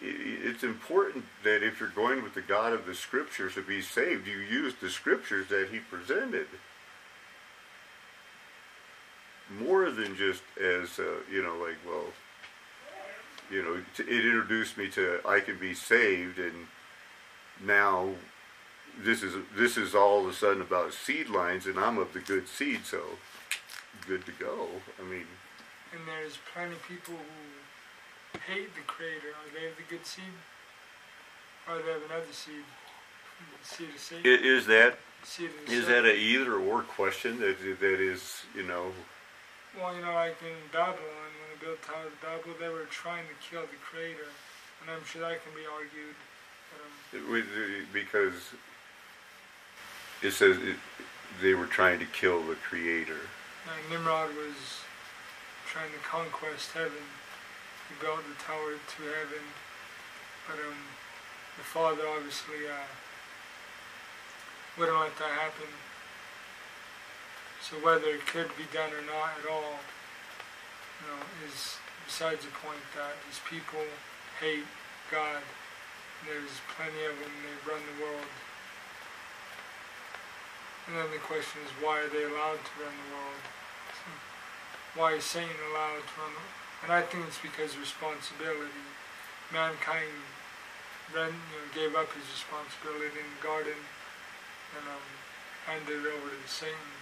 it's 0.00 0.62
important 0.62 1.24
that 1.44 1.62
if 1.62 1.80
you're 1.80 1.88
going 1.88 2.22
with 2.22 2.34
the 2.34 2.42
God 2.42 2.72
of 2.72 2.86
the 2.86 2.94
scriptures 2.94 3.54
to 3.54 3.62
be 3.62 3.80
saved, 3.80 4.26
you 4.26 4.38
use 4.38 4.74
the 4.80 4.90
scriptures 4.90 5.48
that 5.48 5.68
he 5.70 5.78
presented. 5.78 6.46
More 9.58 9.90
than 9.90 10.16
just 10.16 10.42
as, 10.60 10.98
uh, 10.98 11.20
you 11.30 11.42
know, 11.42 11.56
like, 11.56 11.76
well, 11.86 12.04
you 13.52 13.62
know, 13.62 13.76
it 13.98 14.08
introduced 14.08 14.78
me 14.78 14.88
to 14.88 15.20
I 15.26 15.40
can 15.40 15.58
be 15.58 15.74
saved, 15.74 16.38
and 16.38 16.66
now 17.64 18.08
this 19.04 19.22
is 19.22 19.34
this 19.54 19.76
is 19.76 19.94
all 19.94 20.20
of 20.20 20.26
a 20.26 20.32
sudden 20.32 20.62
about 20.62 20.94
seed 20.94 21.28
lines, 21.28 21.66
and 21.66 21.78
I'm 21.78 21.98
of 21.98 22.12
the 22.14 22.20
good 22.20 22.48
seed, 22.48 22.80
so 22.84 23.02
good 24.06 24.24
to 24.26 24.32
go. 24.32 24.68
I 24.98 25.04
mean, 25.04 25.26
and 25.92 26.00
there's 26.06 26.38
plenty 26.54 26.72
of 26.72 26.82
people 26.88 27.14
who 27.14 28.38
hate 28.40 28.74
the 28.74 28.80
Creator. 28.86 29.28
Are 29.28 29.60
they 29.60 29.66
of 29.68 29.76
the 29.76 29.82
good 29.88 30.06
seed? 30.06 30.24
Or 31.68 31.76
they 31.76 31.92
have 31.92 32.02
another 32.08 32.32
seed? 32.32 32.64
Seed 33.62 33.88
of 33.94 34.00
Satan? 34.00 34.22
is 34.24 34.66
that 34.66 34.98
is 35.68 35.86
that 35.86 36.04
a 36.04 36.16
either 36.16 36.54
or 36.54 36.82
question 36.82 37.38
that 37.40 37.56
that 37.80 38.00
is 38.00 38.42
you 38.56 38.62
know 38.62 38.92
Well, 39.76 39.94
you 39.96 40.02
know, 40.02 40.12
like 40.14 40.36
in 40.42 40.56
Babylon, 40.72 41.00
when 41.00 41.48
they 41.48 41.64
built 41.64 41.80
Tower 41.82 42.06
of 42.06 42.20
Babel, 42.20 42.52
they 42.60 42.68
were 42.68 42.84
trying 42.90 43.24
to 43.24 43.36
kill 43.40 43.62
the 43.62 43.80
Creator. 43.80 44.28
And 44.82 44.90
I'm 44.90 45.04
sure 45.04 45.22
that 45.22 45.40
can 45.44 45.54
be 45.54 45.64
argued. 45.64 46.16
But, 47.12 47.24
um, 47.24 47.86
because 47.92 48.52
it 50.22 50.32
says 50.32 50.56
it, 50.58 50.76
they 51.40 51.54
were 51.54 51.66
trying 51.66 51.98
to 52.00 52.06
kill 52.06 52.42
the 52.42 52.54
creator. 52.56 53.18
Now, 53.66 53.74
Nimrod 53.90 54.30
was 54.36 54.82
trying 55.66 55.90
to 55.90 55.98
conquest 56.04 56.72
heaven. 56.72 57.06
He 57.88 57.94
built 58.00 58.20
the 58.28 58.36
tower 58.42 58.74
to 58.76 59.02
heaven, 59.02 59.44
but 60.46 60.58
um, 60.62 60.78
the 61.56 61.64
father 61.64 62.02
obviously 62.08 62.66
uh, 62.68 62.86
wouldn't 64.78 64.98
let 64.98 65.16
that 65.18 65.30
happen. 65.30 65.68
So 67.62 67.78
whether 67.78 68.10
it 68.10 68.26
could 68.26 68.50
be 68.58 68.66
done 68.74 68.90
or 68.90 69.06
not 69.06 69.38
at 69.38 69.46
all, 69.46 69.78
you 70.98 71.06
know, 71.06 71.22
is 71.46 71.78
besides 72.04 72.42
the 72.42 72.50
point 72.58 72.82
that 72.98 73.14
these 73.24 73.38
people 73.46 73.86
hate 74.42 74.66
God. 75.10 75.40
There's 76.26 76.58
plenty 76.74 77.02
of 77.06 77.14
them. 77.18 77.30
They 77.30 77.56
run 77.62 77.82
the 77.82 78.02
world. 78.02 78.30
And 80.86 80.98
then 80.98 81.08
the 81.14 81.22
question 81.22 81.62
is, 81.62 81.70
why 81.78 82.02
are 82.02 82.10
they 82.10 82.26
allowed 82.26 82.58
to 82.58 82.74
run 82.82 82.90
the 82.90 83.10
world? 83.14 83.42
Why 84.98 85.16
is 85.16 85.24
Satan 85.24 85.56
allowed 85.70 86.02
to 86.02 86.14
run 86.18 86.34
the 86.34 86.44
And 86.84 86.90
I 86.92 87.06
think 87.06 87.24
it's 87.30 87.38
because 87.38 87.78
responsibility. 87.78 88.84
Mankind 89.54 90.10
ran, 91.14 91.30
you 91.30 91.58
know, 91.62 91.68
gave 91.70 91.94
up 91.94 92.10
his 92.12 92.26
responsibility 92.26 93.14
in 93.14 93.28
the 93.38 93.40
garden 93.40 93.78
and 94.74 94.84
um, 94.90 95.06
handed 95.64 96.02
it 96.02 96.08
over 96.08 96.28
to 96.28 96.48
Satan. 96.50 97.01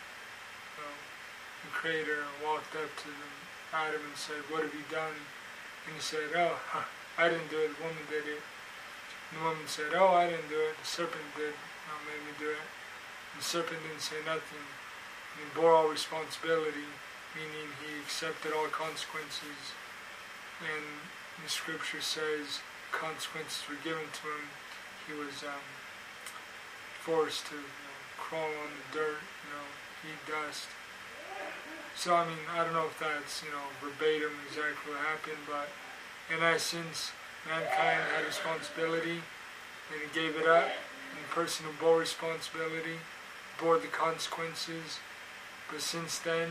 The 1.64 1.70
Creator 1.72 2.24
walked 2.44 2.74
up 2.76 2.90
to 3.04 3.08
them, 3.08 3.34
Adam 3.72 4.02
and 4.02 4.16
said, 4.16 4.42
"What 4.48 4.62
have 4.62 4.74
you 4.74 4.84
done?" 4.90 5.16
And 5.86 5.94
he 5.94 6.00
said, 6.00 6.32
"Oh, 6.34 6.58
I 7.18 7.28
didn't 7.28 7.48
do 7.48 7.58
it. 7.58 7.76
The 7.76 7.82
woman 7.82 8.06
did 8.08 8.26
it." 8.26 8.42
And 9.30 9.40
the 9.40 9.44
woman 9.44 9.68
said, 9.68 9.94
"Oh, 9.94 10.14
I 10.14 10.28
didn't 10.28 10.48
do 10.48 10.60
it. 10.60 10.78
The 10.78 10.86
serpent 10.86 11.34
did. 11.36 11.54
You 11.54 11.94
made 12.08 12.24
me 12.26 12.32
do 12.38 12.50
it." 12.50 12.66
The 13.36 13.44
serpent 13.44 13.82
didn't 13.82 14.00
say 14.02 14.20
nothing. 14.24 14.66
He 15.36 15.44
bore 15.54 15.72
all 15.72 15.88
responsibility, 15.88 16.90
meaning 17.34 17.68
he 17.80 18.00
accepted 18.02 18.52
all 18.52 18.66
consequences. 18.66 19.72
And 20.60 20.84
the 21.42 21.48
scripture 21.48 22.00
says 22.00 22.60
consequences 22.92 23.62
were 23.68 23.80
given 23.82 24.10
to 24.12 24.24
him. 24.28 24.50
He 25.06 25.14
was 25.14 25.42
um, 25.44 25.64
forced 27.00 27.46
to 27.46 27.54
you 27.54 27.60
know, 27.62 27.98
crawl 28.18 28.44
on 28.44 28.70
the 28.76 28.98
dirt, 28.98 29.22
you 29.22 29.50
know, 29.54 29.68
eat 30.10 30.20
dust. 30.26 30.66
So 31.96 32.14
I 32.14 32.24
mean, 32.24 32.38
I 32.52 32.64
don't 32.64 32.72
know 32.72 32.86
if 32.86 32.98
that's 32.98 33.42
you 33.42 33.50
know 33.50 33.66
verbatim 33.82 34.32
exactly 34.48 34.92
what 34.92 35.00
happened, 35.00 35.42
but 35.46 35.68
in 36.34 36.42
essence, 36.42 37.12
mankind 37.48 38.00
had 38.14 38.24
responsibility, 38.26 39.20
and 39.90 40.00
he 40.00 40.08
gave 40.18 40.36
it 40.36 40.46
up. 40.46 40.64
And 40.64 41.24
the 41.24 41.34
person 41.34 41.66
who 41.66 41.72
bore 41.84 41.98
responsibility 41.98 42.98
bore 43.60 43.78
the 43.78 43.88
consequences. 43.88 45.00
But 45.70 45.80
since 45.80 46.18
then, 46.18 46.50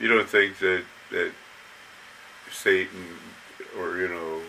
You 0.00 0.08
don't 0.08 0.28
think 0.28 0.58
that 0.58 0.84
that 1.10 1.32
Satan 2.50 3.06
or 3.78 3.96
you 3.98 4.08
know 4.08 4.40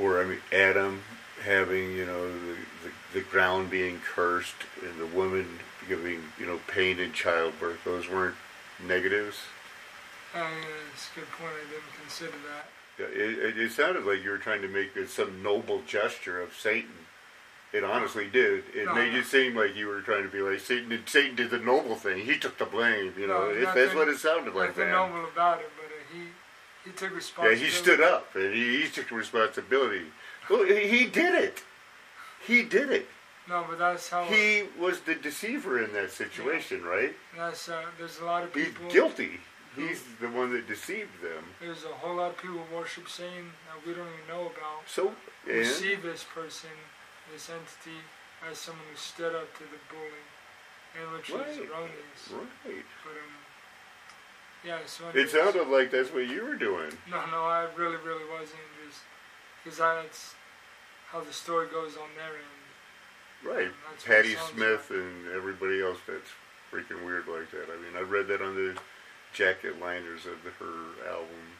or 0.00 0.20
I 0.20 0.24
mean 0.26 0.38
Adam 0.52 1.02
having 1.42 1.92
you 1.92 2.06
know 2.06 2.28
the, 2.32 2.56
the, 2.84 2.90
the 3.14 3.20
ground 3.20 3.70
being 3.70 4.00
cursed 4.00 4.54
and 4.82 4.98
the 5.00 5.06
woman 5.06 5.46
giving 5.88 6.22
you 6.38 6.46
know 6.46 6.60
pain 6.66 6.98
in 6.98 7.12
childbirth 7.12 7.84
those 7.84 8.08
weren't 8.08 8.36
negatives 8.84 9.36
uh, 10.34 10.44
it's 10.92 11.08
a 11.16 11.20
good 11.20 11.30
point. 11.30 11.52
I 11.54 11.70
didn't 11.70 11.94
consider 12.02 12.32
that. 12.50 12.68
Yeah, 12.98 13.06
it, 13.06 13.38
it, 13.38 13.58
it 13.58 13.72
sounded 13.72 14.04
like 14.04 14.22
you 14.22 14.28
were 14.30 14.36
trying 14.38 14.60
to 14.62 14.68
make 14.68 14.94
it 14.96 15.08
some 15.08 15.42
noble 15.42 15.80
gesture 15.86 16.40
of 16.42 16.52
Satan 16.54 16.90
it 17.72 17.82
honestly 17.84 18.26
did 18.30 18.64
it 18.74 18.86
No, 18.86 18.94
made 18.94 19.10
no. 19.12 19.18
you 19.18 19.22
seem 19.24 19.54
like 19.56 19.74
you 19.76 19.86
were 19.88 20.00
trying 20.00 20.22
to 20.22 20.28
be 20.28 20.40
like 20.40 20.60
Satan 20.60 20.88
did 20.90 21.08
Satan 21.08 21.36
did 21.36 21.50
the 21.50 21.58
noble 21.58 21.94
thing 21.96 22.24
he 22.24 22.36
took 22.38 22.58
the 22.58 22.64
blame 22.66 23.12
you 23.18 23.26
know 23.26 23.44
No, 23.46 23.50
if 23.50 23.64
that's 23.64 23.76
nothing- 23.76 23.98
what 23.98 24.08
it 24.08 24.18
sounded 24.18 24.54
like 24.54 24.70
Nothing 24.70 24.90
man. 24.90 25.10
noble 25.12 25.28
about 25.28 25.60
it, 25.60 25.70
but 25.76 25.86
uh, 25.86 25.98
he 26.12 26.20
he 26.84 26.90
took 26.96 27.10
Yeah, 27.10 27.16
responsibility. 27.16 27.64
he 27.64 27.70
stood 27.70 28.00
up 28.00 28.34
and 28.34 28.54
he, 28.54 28.82
he 28.82 28.88
took 28.88 29.10
responsibility. 29.10 30.02
Well, 30.48 30.64
he 30.64 30.86
he 30.86 31.06
did 31.06 31.34
it. 31.34 31.64
He 32.46 32.62
did 32.62 32.90
it. 32.90 33.08
No, 33.48 33.64
but 33.68 33.78
that's 33.78 34.08
how. 34.08 34.24
He 34.24 34.64
was 34.78 35.00
the 35.00 35.14
deceiver 35.14 35.82
in 35.82 35.92
that 35.92 36.10
situation, 36.10 36.82
right? 36.84 37.14
That's 37.36 37.68
uh, 37.68 37.82
there's 37.98 38.18
a 38.18 38.24
lot 38.24 38.42
of 38.42 38.52
people. 38.52 38.84
He's 38.84 38.92
guilty. 38.92 39.40
He's 39.76 40.02
the 40.20 40.28
one 40.28 40.52
that 40.52 40.66
deceived 40.66 41.20
them. 41.22 41.44
There's 41.60 41.84
a 41.84 41.88
whole 41.88 42.16
lot 42.16 42.30
of 42.30 42.38
people 42.38 42.60
worship 42.74 43.08
Satan 43.08 43.52
that 43.68 43.86
we 43.86 43.92
don't 43.92 44.08
even 44.08 44.26
know 44.26 44.46
about. 44.46 44.88
So, 44.88 45.12
and 45.48 45.66
see 45.66 45.94
this 45.94 46.24
person, 46.24 46.70
this 47.30 47.50
entity, 47.50 48.00
as 48.50 48.56
someone 48.56 48.84
who 48.90 48.96
stood 48.96 49.34
up 49.34 49.52
to 49.58 49.64
the 49.64 49.78
bully, 49.92 50.24
and 50.98 51.12
which 51.12 51.28
is 51.28 51.58
erroneous. 51.58 52.20
right. 52.32 52.84
But 53.04 53.12
um, 53.20 53.36
yeah. 54.64 54.78
So 54.86 55.04
It 55.14 55.28
sounded 55.30 55.68
like 55.68 55.90
that's 55.90 56.12
what 56.12 56.26
you 56.26 56.42
were 56.42 56.56
doing. 56.56 56.90
No, 57.10 57.20
no, 57.30 57.44
I 57.44 57.68
really, 57.76 57.98
really 57.98 58.24
wasn't. 58.32 58.64
Just 58.82 59.00
because 59.62 59.78
that's 59.78 60.34
how 61.12 61.20
the 61.20 61.32
story 61.32 61.68
goes 61.68 61.96
on 61.96 62.08
their 62.16 62.34
end. 62.34 62.65
Right. 63.44 63.70
That's 63.90 64.06
what 64.06 64.18
it 64.18 64.36
Patti 64.36 64.36
Smith 64.54 64.90
and 64.90 65.28
everybody 65.34 65.82
else 65.82 65.98
that's 66.06 66.30
freaking 66.72 67.04
weird 67.04 67.26
like 67.28 67.50
that. 67.50 67.66
I 67.70 67.76
mean, 67.76 67.96
I 67.96 68.02
read 68.02 68.28
that 68.28 68.42
on 68.42 68.54
the 68.54 68.76
jacket 69.32 69.80
liners 69.80 70.26
of 70.26 70.38
her 70.58 71.08
album 71.08 71.56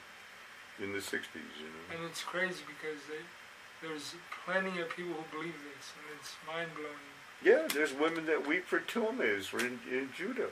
in 0.83 0.93
the 0.93 0.99
60s, 0.99 1.13
you 1.35 1.69
know. 1.69 1.97
And 1.97 2.05
it's 2.05 2.23
crazy 2.23 2.63
because 2.67 3.01
they, 3.09 3.87
there's 3.87 4.15
plenty 4.45 4.81
of 4.81 4.89
people 4.91 5.15
who 5.15 5.37
believe 5.37 5.55
this, 5.55 5.93
and 5.97 6.19
it's 6.19 6.35
mind 6.47 6.71
blowing. 6.75 6.97
Yeah, 7.43 7.69
there's 7.73 7.93
women 7.93 8.27
that 8.27 8.47
weep 8.47 8.65
for 8.65 8.81
Tammuz 8.81 9.53
in, 9.53 9.81
in 9.91 10.11
Judah. 10.17 10.51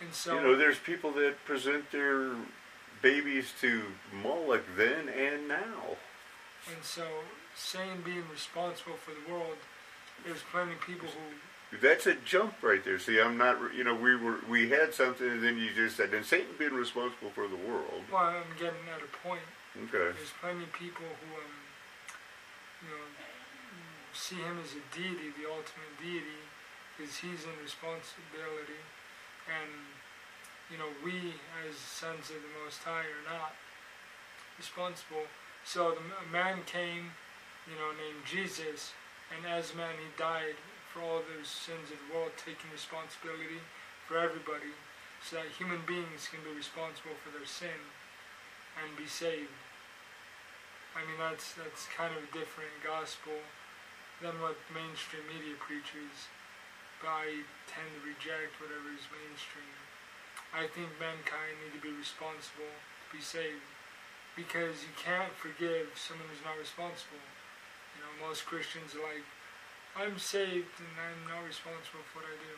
And 0.00 0.12
so, 0.12 0.34
you 0.34 0.42
know, 0.42 0.56
there's 0.56 0.78
people 0.78 1.12
that 1.12 1.44
present 1.44 1.90
their 1.92 2.32
babies 3.02 3.52
to 3.60 3.82
Moloch 4.12 4.64
then 4.76 5.08
and 5.08 5.48
now. 5.48 5.96
And 6.70 6.84
so, 6.84 7.04
saying 7.56 8.02
being 8.04 8.24
responsible 8.30 8.94
for 8.94 9.10
the 9.10 9.32
world, 9.32 9.58
there's 10.24 10.42
plenty 10.50 10.72
of 10.72 10.80
people 10.80 11.08
who 11.08 11.78
That's 11.78 12.06
a 12.06 12.14
jump 12.14 12.54
right 12.62 12.84
there. 12.84 12.98
See, 12.98 13.20
I'm 13.20 13.36
not, 13.36 13.58
you 13.74 13.82
know, 13.82 13.94
we 13.94 14.14
were, 14.14 14.38
we 14.48 14.70
had 14.70 14.94
something 14.94 15.26
and 15.26 15.42
then 15.42 15.58
you 15.58 15.70
just 15.74 15.96
said, 15.96 16.14
and 16.14 16.24
Satan 16.24 16.54
being 16.58 16.74
responsible 16.74 17.30
for 17.34 17.48
the 17.48 17.56
world. 17.56 18.06
Well, 18.12 18.22
I'm 18.22 18.54
getting 18.58 18.86
at 18.94 19.02
a 19.02 19.10
point. 19.26 19.42
Okay. 19.88 20.14
There's 20.14 20.36
plenty 20.40 20.64
of 20.64 20.72
people 20.72 21.08
who, 21.08 21.28
um, 21.34 21.54
you 22.84 22.88
know, 22.92 23.06
see 24.12 24.36
him 24.36 24.60
as 24.62 24.76
a 24.76 24.84
deity, 24.94 25.32
the 25.34 25.48
ultimate 25.48 25.96
deity, 25.96 26.44
because 26.92 27.16
he's 27.16 27.48
in 27.48 27.56
responsibility, 27.64 28.84
and 29.48 29.72
you 30.70 30.76
know, 30.78 30.88
we 31.04 31.36
as 31.68 31.76
sons 31.76 32.32
of 32.32 32.40
the 32.40 32.52
Most 32.64 32.80
High 32.84 33.04
are 33.04 33.26
not 33.28 33.56
responsible. 34.56 35.28
So 35.64 35.94
the 35.94 36.02
a 36.02 36.28
man 36.30 36.66
came, 36.66 37.14
you 37.70 37.78
know, 37.78 37.94
named 37.94 38.26
Jesus, 38.26 38.92
and 39.30 39.46
as 39.46 39.74
man 39.74 39.94
he 39.96 40.10
died 40.18 40.58
for 40.92 41.00
all 41.00 41.22
those 41.24 41.48
sins 41.48 41.88
of 41.88 41.96
the 42.02 42.08
world, 42.12 42.34
taking 42.36 42.68
responsibility 42.68 43.62
for 44.04 44.18
everybody, 44.18 44.74
so 45.22 45.38
that 45.40 45.54
human 45.56 45.80
beings 45.86 46.28
can 46.28 46.42
be 46.44 46.52
responsible 46.52 47.16
for 47.22 47.30
their 47.30 47.46
sin 47.46 47.78
and 48.76 48.98
be 48.98 49.06
saved. 49.06 49.54
I 50.92 51.06
mean, 51.08 51.16
that's 51.16 51.56
that's 51.56 51.88
kind 51.88 52.12
of 52.12 52.20
a 52.20 52.34
different 52.36 52.74
gospel 52.84 53.40
than 54.20 54.36
what 54.42 54.60
mainstream 54.68 55.24
media 55.30 55.56
preaches, 55.56 56.28
but 57.00 57.08
I 57.08 57.46
tend 57.64 57.88
to 57.96 58.02
reject 58.04 58.60
whatever 58.60 58.92
is 58.92 59.08
mainstream. 59.08 59.72
I 60.52 60.68
think 60.68 60.92
mankind 61.00 61.58
need 61.64 61.72
to 61.72 61.82
be 61.82 61.96
responsible 61.96 62.68
to 62.68 63.06
be 63.08 63.24
saved, 63.24 63.64
because 64.36 64.80
you 64.80 64.92
can't 64.96 65.32
forgive 65.36 65.92
someone 65.94 66.28
who's 66.32 66.44
not 66.44 66.56
responsible. 66.56 67.20
You 67.96 68.00
know, 68.00 68.12
most 68.24 68.48
Christians 68.48 68.96
are 68.96 69.04
like, 69.04 69.24
I'm 69.92 70.16
saved 70.16 70.72
and 70.80 70.92
I'm 70.96 71.28
not 71.28 71.44
responsible 71.44 72.00
for 72.08 72.24
what 72.24 72.32
I 72.32 72.36
do. 72.40 72.56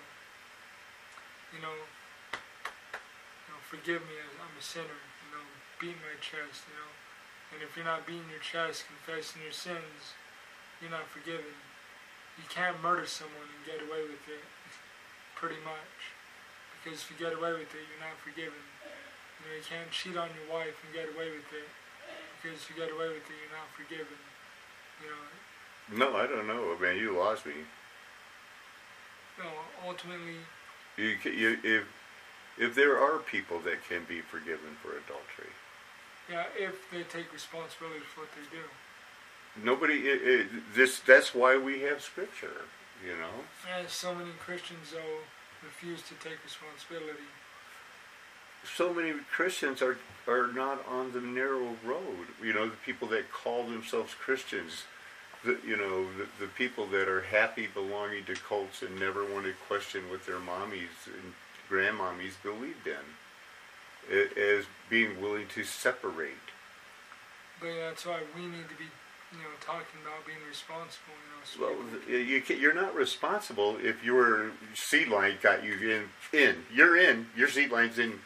You 1.54 1.60
know, 1.62 1.74
you 1.74 3.48
know, 3.50 3.60
forgive 3.66 4.06
me, 4.06 4.14
I'm 4.22 4.54
a 4.54 4.62
sinner. 4.62 5.02
You 5.26 5.28
know, 5.34 5.46
beat 5.82 5.98
my 5.98 6.14
chest. 6.22 6.66
You 6.70 6.78
know. 6.78 6.92
And 7.54 7.58
if 7.62 7.74
you're 7.74 7.86
not 7.86 8.06
beating 8.06 8.30
your 8.30 8.42
chest, 8.42 8.86
confessing 8.86 9.42
your 9.42 9.54
sins, 9.54 10.14
you're 10.78 10.94
not 10.94 11.06
forgiven. 11.10 11.54
You 12.38 12.46
can't 12.50 12.78
murder 12.82 13.06
someone 13.06 13.46
and 13.46 13.62
get 13.62 13.78
away 13.78 14.02
with 14.02 14.26
it, 14.26 14.42
pretty 15.38 15.62
much. 15.62 16.14
Because 16.82 17.06
if 17.06 17.10
you 17.10 17.18
get 17.18 17.34
away 17.34 17.54
with 17.54 17.70
it, 17.70 17.86
you're 17.86 18.02
not 18.02 18.18
forgiven. 18.18 18.58
You 19.44 19.50
know, 19.50 19.56
you 19.60 19.64
can't 19.68 19.90
cheat 19.92 20.16
on 20.16 20.28
your 20.32 20.48
wife 20.52 20.74
and 20.84 20.90
get 20.94 21.12
away 21.14 21.28
with 21.30 21.46
it. 21.52 21.68
Because 22.40 22.60
you 22.68 22.76
get 22.76 22.92
away 22.92 23.08
with 23.08 23.24
it, 23.28 23.36
you're 23.40 23.52
not 23.56 23.68
forgiven. 23.76 24.16
You 25.00 25.08
know, 25.12 26.12
No, 26.12 26.16
I 26.16 26.26
don't 26.26 26.46
know, 26.46 26.76
man. 26.80 26.96
You 26.96 27.16
lost 27.16 27.44
me. 27.46 27.52
no, 29.38 29.44
ultimately, 29.86 30.36
You, 30.96 31.16
you, 31.24 31.58
if 31.64 31.84
if 32.56 32.74
there 32.76 32.96
are 33.00 33.18
people 33.18 33.58
that 33.60 33.82
can 33.88 34.04
be 34.04 34.20
forgiven 34.20 34.76
for 34.80 34.90
adultery, 34.90 35.50
yeah, 36.30 36.44
if 36.56 36.88
they 36.92 37.02
take 37.02 37.32
responsibility 37.32 38.04
for 38.14 38.20
what 38.22 38.30
they 38.36 38.46
do. 38.56 38.62
nobody. 39.64 40.06
It, 40.08 40.22
it, 40.22 40.46
this 40.74 41.00
that's 41.00 41.34
why 41.34 41.56
we 41.58 41.80
have 41.80 42.00
scripture. 42.00 42.68
You 43.04 43.16
know. 43.18 43.44
And 43.76 43.88
so 43.88 44.14
many 44.14 44.30
Christians, 44.38 44.92
though, 44.92 45.18
refuse 45.64 46.00
to 46.02 46.14
take 46.22 46.38
responsibility. 46.44 47.26
So 48.76 48.92
many 48.92 49.12
Christians 49.30 49.82
are 49.82 49.98
are 50.26 50.46
not 50.52 50.86
on 50.88 51.12
the 51.12 51.20
narrow 51.20 51.76
road. 51.84 52.26
You 52.42 52.52
know, 52.54 52.66
the 52.66 52.76
people 52.76 53.08
that 53.08 53.30
call 53.30 53.64
themselves 53.64 54.14
Christians, 54.14 54.84
the 55.44 55.58
you 55.66 55.76
know, 55.76 56.06
the, 56.12 56.26
the 56.40 56.50
people 56.56 56.86
that 56.88 57.08
are 57.08 57.22
happy 57.22 57.66
belonging 57.66 58.24
to 58.24 58.34
cults 58.34 58.82
and 58.82 58.98
never 58.98 59.24
want 59.24 59.44
to 59.46 59.52
question 59.68 60.08
what 60.10 60.26
their 60.26 60.38
mommies 60.38 61.06
and 61.06 61.34
grandmommies 61.70 62.34
believed 62.42 62.86
in, 62.86 64.28
as 64.36 64.64
being 64.88 65.20
willing 65.20 65.46
to 65.54 65.64
separate. 65.64 66.32
But 67.60 67.68
yeah, 67.68 67.88
that's 67.88 68.06
why 68.06 68.20
we 68.36 68.42
need 68.42 68.68
to 68.68 68.74
be, 68.76 68.84
you 69.32 69.38
know, 69.38 69.54
talking 69.60 70.00
about 70.02 70.26
being 70.26 70.38
responsible. 70.48 71.14
You 71.58 71.66
know, 71.66 71.76
so 71.76 72.08
Well, 72.08 72.20
you 72.20 72.40
ca 72.40 72.54
you're 72.54 72.74
not 72.74 72.94
responsible 72.94 73.76
if 73.82 74.04
your 74.04 74.50
seed 74.74 75.08
line 75.08 75.38
got 75.42 75.64
you 75.64 75.74
in. 75.90 76.38
In 76.38 76.64
you're 76.72 76.96
in. 76.96 77.26
Your 77.36 77.48
seed 77.48 77.70
line's 77.70 77.98
in. 77.98 78.20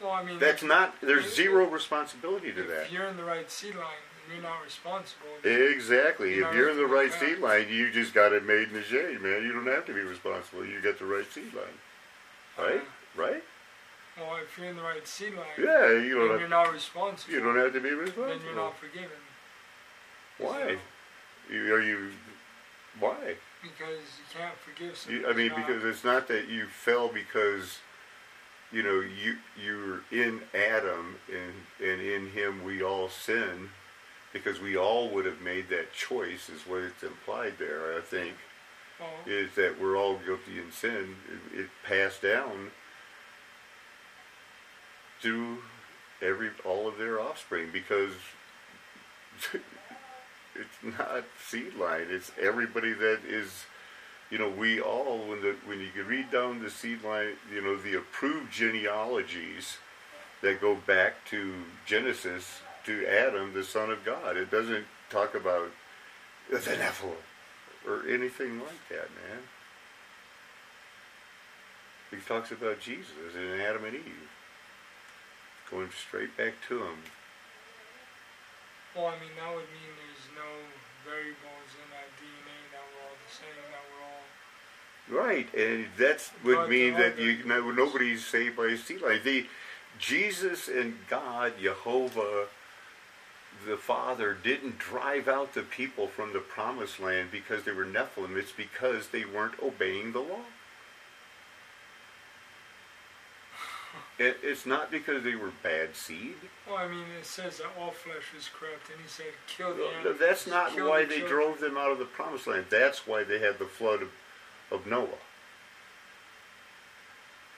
Well, 0.00 0.10
I 0.10 0.24
mean, 0.24 0.38
That's 0.38 0.62
if- 0.62 0.68
not. 0.68 1.00
There's 1.00 1.26
if- 1.26 1.34
zero 1.34 1.66
responsibility 1.66 2.52
to 2.52 2.62
If 2.62 2.68
that. 2.68 2.92
you're 2.92 3.06
in 3.06 3.16
the 3.16 3.24
right 3.24 3.50
seed 3.50 3.74
line 3.74 3.86
you're 4.32 4.42
not 4.42 4.62
responsible, 4.62 5.26
Exactly. 5.42 6.36
You 6.36 6.46
If 6.46 6.54
you're 6.54 6.70
in 6.70 6.76
the 6.76 6.86
right 6.86 7.12
seed 7.12 7.38
line, 7.38 7.68
you 7.68 7.90
just 7.90 8.14
got 8.14 8.32
it 8.32 8.44
made 8.44 8.68
in 8.68 8.74
the 8.74 8.82
shade, 8.82 9.20
man. 9.20 9.42
You 9.42 9.52
don't 9.52 9.66
have 9.66 9.86
to 9.86 9.92
be 9.92 10.00
responsible. 10.00 10.64
You 10.64 10.80
got 10.80 10.98
the 10.98 11.04
right 11.04 11.30
seed 11.32 11.52
line. 11.52 11.64
Right? 12.56 12.76
Uh-huh. 12.76 13.22
Right? 13.22 13.44
well, 14.16 14.36
if 14.36 14.56
you're 14.58 14.68
in 14.68 14.76
the 14.76 14.82
right 14.82 15.06
seed 15.06 15.34
line, 15.34 15.46
Yeah, 15.58 15.92
you 15.92 16.14
don't 16.14 16.38
you're 16.38 16.48
not 16.48 16.72
responsible, 16.72 17.32
you 17.34 17.40
don't 17.40 17.56
have 17.56 17.72
to 17.72 17.80
be 17.80 17.90
responsible. 17.90 18.28
then 18.28 18.40
you're 18.44 18.54
not 18.54 18.76
forgiven. 18.76 19.16
Why? 20.38 20.76
You, 21.50 21.74
are 21.74 21.82
you 21.82 22.12
why? 22.98 23.36
Because 23.62 23.98
you 24.18 24.38
can't 24.38 24.54
forgive. 24.58 25.06
You, 25.08 25.28
I 25.28 25.32
mean 25.32 25.52
because 25.54 25.84
it's 25.84 26.04
not 26.04 26.28
that 26.28 26.48
you 26.48 26.66
fell 26.66 27.08
because 27.08 27.78
you 28.72 28.82
know, 28.82 29.00
you 29.00 29.36
you're 29.62 30.02
in 30.12 30.40
Adam 30.54 31.16
and 31.30 31.88
and 31.88 32.00
in 32.00 32.30
him 32.30 32.64
we 32.64 32.82
all 32.82 33.08
sin 33.08 33.70
because 34.32 34.60
we 34.60 34.76
all 34.76 35.10
would 35.10 35.26
have 35.26 35.40
made 35.40 35.68
that 35.68 35.92
choice 35.92 36.48
is 36.48 36.66
what 36.66 36.80
it's 36.80 37.02
implied 37.02 37.54
there, 37.58 37.96
I 37.96 38.00
think. 38.00 38.34
well, 39.00 39.08
is 39.26 39.54
that 39.56 39.80
we're 39.80 39.96
all 39.96 40.18
guilty 40.24 40.58
in 40.58 40.70
sin. 40.70 41.16
It, 41.52 41.60
it 41.60 41.68
passed 41.84 42.22
down 42.22 42.70
to 45.22 45.58
every 46.22 46.50
all 46.64 46.86
of 46.86 46.98
their 46.98 47.20
offspring 47.20 47.70
because 47.72 48.12
it's 50.54 50.98
not 50.98 51.24
seed 51.44 51.74
line. 51.74 52.06
It's 52.08 52.30
everybody 52.40 52.92
that 52.92 53.20
is. 53.26 53.64
You 54.30 54.38
know, 54.38 54.48
we 54.48 54.80
all 54.80 55.18
when 55.28 55.42
the 55.42 55.56
when 55.66 55.80
you 55.80 56.04
read 56.04 56.30
down 56.30 56.62
the 56.62 56.70
seed 56.70 57.02
line, 57.02 57.32
you 57.52 57.60
know, 57.60 57.76
the 57.76 57.98
approved 57.98 58.52
genealogies 58.52 59.78
that 60.40 60.60
go 60.60 60.74
back 60.74 61.24
to 61.26 61.52
Genesis 61.84 62.60
to 62.84 63.06
Adam, 63.06 63.52
the 63.52 63.64
son 63.64 63.90
of 63.90 64.04
God. 64.04 64.36
It 64.36 64.50
doesn't 64.50 64.86
talk 65.10 65.34
about 65.34 65.70
the 66.48 66.58
Nephilim 66.58 67.14
or 67.86 68.06
anything 68.08 68.58
like 68.60 68.88
that, 68.88 69.08
man. 69.10 69.42
He 72.10 72.16
talks 72.26 72.50
about 72.50 72.80
Jesus 72.80 73.14
and 73.36 73.60
Adam 73.60 73.84
and 73.84 73.94
Eve, 73.94 74.30
going 75.70 75.90
straight 75.94 76.36
back 76.36 76.54
to 76.66 76.82
him. 76.82 76.98
well, 78.96 79.06
I 79.06 79.14
mean, 79.22 79.30
that 79.38 79.54
would 79.54 79.70
mean 79.70 79.90
there's 79.94 80.26
no 80.34 80.50
variables 81.06 81.70
in 81.78 81.86
that 81.94 82.10
DNA 82.18 82.58
that 82.74 82.82
we're 82.82 83.06
all 83.06 83.14
the 83.14 83.30
same, 83.30 83.62
that 83.70 83.84
we're 83.94 83.99
Right, 85.10 85.52
and 85.54 85.86
that 85.98 86.30
would 86.44 86.56
But 86.56 86.70
mean 86.70 86.94
that 86.94 87.18
you 87.18 87.42
no, 87.44 87.70
nobody's 87.70 88.24
saved 88.24 88.56
by 88.56 88.68
his 88.68 88.84
seed 88.84 89.00
line. 89.02 89.20
The 89.24 89.46
Jesus 89.98 90.68
and 90.68 90.98
God, 91.08 91.54
Jehovah, 91.60 92.46
the 93.66 93.76
Father, 93.76 94.36
didn't 94.42 94.78
drive 94.78 95.26
out 95.28 95.52
the 95.54 95.62
people 95.62 96.06
from 96.06 96.32
the 96.32 96.38
promised 96.38 97.00
land 97.00 97.30
because 97.32 97.64
they 97.64 97.72
were 97.72 97.84
Nephilim. 97.84 98.36
It's 98.36 98.52
because 98.52 99.08
they 99.08 99.24
weren't 99.24 99.60
obeying 99.62 100.12
the 100.12 100.20
law. 100.20 100.40
It, 104.18 104.36
it's 104.42 104.66
not 104.66 104.90
because 104.90 105.24
they 105.24 105.34
were 105.34 105.50
bad 105.62 105.96
seed. 105.96 106.34
Well, 106.66 106.76
I 106.76 106.86
mean, 106.88 107.04
it 107.18 107.24
says 107.24 107.56
that 107.56 107.68
all 107.80 107.90
flesh 107.90 108.24
is 108.38 108.50
corrupt, 108.52 108.90
and 108.90 109.00
he 109.00 109.08
said, 109.08 109.32
kill 109.46 109.72
the 109.74 109.80
Well, 109.80 109.90
animals. 109.92 110.16
That's 110.20 110.46
not 110.46 110.72
why 110.78 111.02
the 111.04 111.08
they 111.08 111.18
children." 111.20 111.30
drove 111.40 111.60
them 111.60 111.78
out 111.78 111.90
of 111.90 111.98
the 111.98 112.04
promised 112.04 112.46
land. 112.46 112.66
That's 112.68 113.06
why 113.06 113.24
they 113.24 113.38
had 113.38 113.58
the 113.58 113.64
flood 113.64 114.02
of, 114.02 114.10
of 114.70 114.86
Noah 114.86 115.08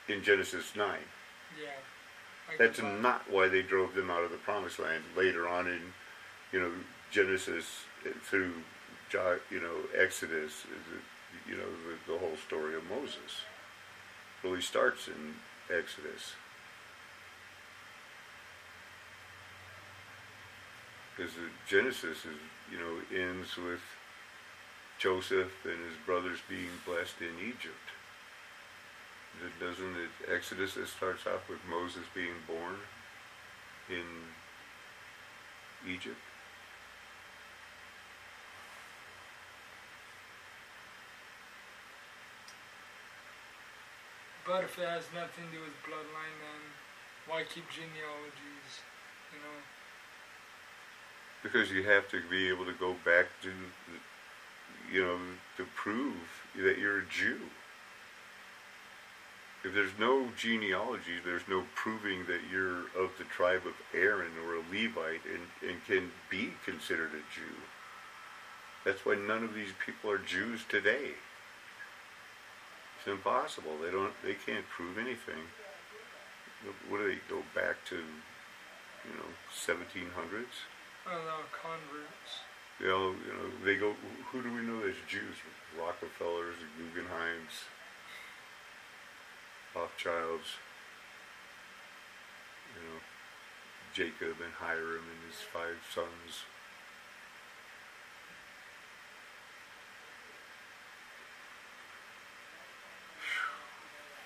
in 0.08 0.22
Genesis 0.22 0.74
9. 0.76 0.98
Yeah. 1.60 1.70
That's 2.58 2.80
not 2.82 3.30
why 3.30 3.48
they 3.48 3.62
drove 3.62 3.94
them 3.94 4.10
out 4.10 4.24
of 4.24 4.30
the 4.30 4.36
promised 4.36 4.78
land 4.78 5.04
later 5.16 5.48
on 5.48 5.66
in, 5.66 5.80
you 6.52 6.60
know, 6.60 6.72
Genesis 7.10 7.84
uh, 8.06 8.10
through, 8.22 8.52
you 9.50 9.60
know, 9.60 9.76
Exodus, 9.96 10.64
you 11.48 11.56
know, 11.56 11.64
the, 12.06 12.12
the 12.12 12.18
whole 12.18 12.36
story 12.46 12.74
of 12.74 12.82
Moses. 12.88 13.42
Really 14.42 14.60
starts 14.60 15.08
in 15.08 15.34
Exodus. 15.74 16.32
Because 21.16 21.32
Genesis 21.68 22.18
is, 22.24 22.38
you 22.70 22.78
know, 22.78 23.00
ends 23.14 23.56
with 23.56 23.80
Joseph 25.02 25.50
and 25.64 25.82
his 25.82 25.98
brothers 26.06 26.38
being 26.48 26.70
blessed 26.86 27.18
in 27.20 27.34
Egypt. 27.42 27.90
It 29.42 29.58
doesn't 29.58 29.96
it 29.96 30.30
Exodus 30.32 30.76
it 30.76 30.86
starts 30.86 31.26
off 31.26 31.48
with 31.48 31.58
Moses 31.68 32.04
being 32.14 32.38
born 32.46 32.76
in 33.90 34.06
Egypt? 35.90 36.22
But 44.46 44.62
if 44.62 44.78
it 44.78 44.86
has 44.86 45.02
nothing 45.12 45.50
to 45.50 45.50
do 45.50 45.62
with 45.62 45.74
bloodline, 45.82 46.38
then 46.38 46.62
why 47.26 47.42
keep 47.42 47.68
genealogies? 47.70 48.70
You 49.34 49.42
know. 49.42 49.58
Because 51.42 51.72
you 51.72 51.82
have 51.90 52.08
to 52.10 52.20
be 52.30 52.48
able 52.48 52.66
to 52.66 52.72
go 52.74 52.94
back 53.04 53.26
to, 53.42 53.48
the- 53.48 54.11
you 54.92 55.02
know, 55.02 55.18
to 55.56 55.64
prove 55.74 56.16
that 56.56 56.78
you're 56.78 57.00
a 57.00 57.06
Jew. 57.06 57.40
If 59.64 59.74
there's 59.74 59.96
no 59.98 60.28
genealogy, 60.36 61.20
there's 61.24 61.46
no 61.48 61.64
proving 61.74 62.26
that 62.26 62.40
you're 62.50 62.80
of 62.98 63.12
the 63.16 63.24
tribe 63.24 63.62
of 63.64 63.74
Aaron 63.94 64.32
or 64.44 64.56
a 64.56 64.58
Levite 64.58 65.22
and, 65.24 65.70
and 65.70 65.84
can 65.86 66.10
be 66.28 66.54
considered 66.64 67.10
a 67.10 67.22
Jew. 67.34 67.54
That's 68.84 69.06
why 69.06 69.14
none 69.14 69.44
of 69.44 69.54
these 69.54 69.72
people 69.84 70.10
are 70.10 70.18
Jews 70.18 70.62
today. 70.68 71.14
It's 72.98 73.06
impossible. 73.06 73.78
They 73.82 73.90
don't. 73.90 74.12
They 74.24 74.34
can't 74.34 74.68
prove 74.68 74.98
anything. 74.98 75.50
What 76.88 76.98
do 76.98 77.08
they 77.08 77.18
go 77.28 77.42
back 77.54 77.84
to? 77.90 77.96
You 77.96 79.14
know, 79.18 79.26
1700s. 79.50 80.62
Well, 81.06 81.42
converts. 81.50 82.46
You 82.82 82.88
know, 82.88 83.06
you 83.10 83.32
know, 83.32 83.64
they 83.64 83.76
go. 83.76 83.94
Who 84.32 84.42
do 84.42 84.52
we 84.52 84.62
know 84.62 84.80
as 84.84 84.96
Jews? 85.08 85.36
Rockefellers, 85.78 86.56
Guggenheims, 86.76 87.68
Rothschilds. 89.74 90.56
You 92.74 92.82
know, 92.82 93.00
Jacob 93.94 94.40
and 94.42 94.52
Hiram 94.58 95.04
and 95.04 95.30
his 95.30 95.40
five 95.40 95.76
sons. 95.94 96.42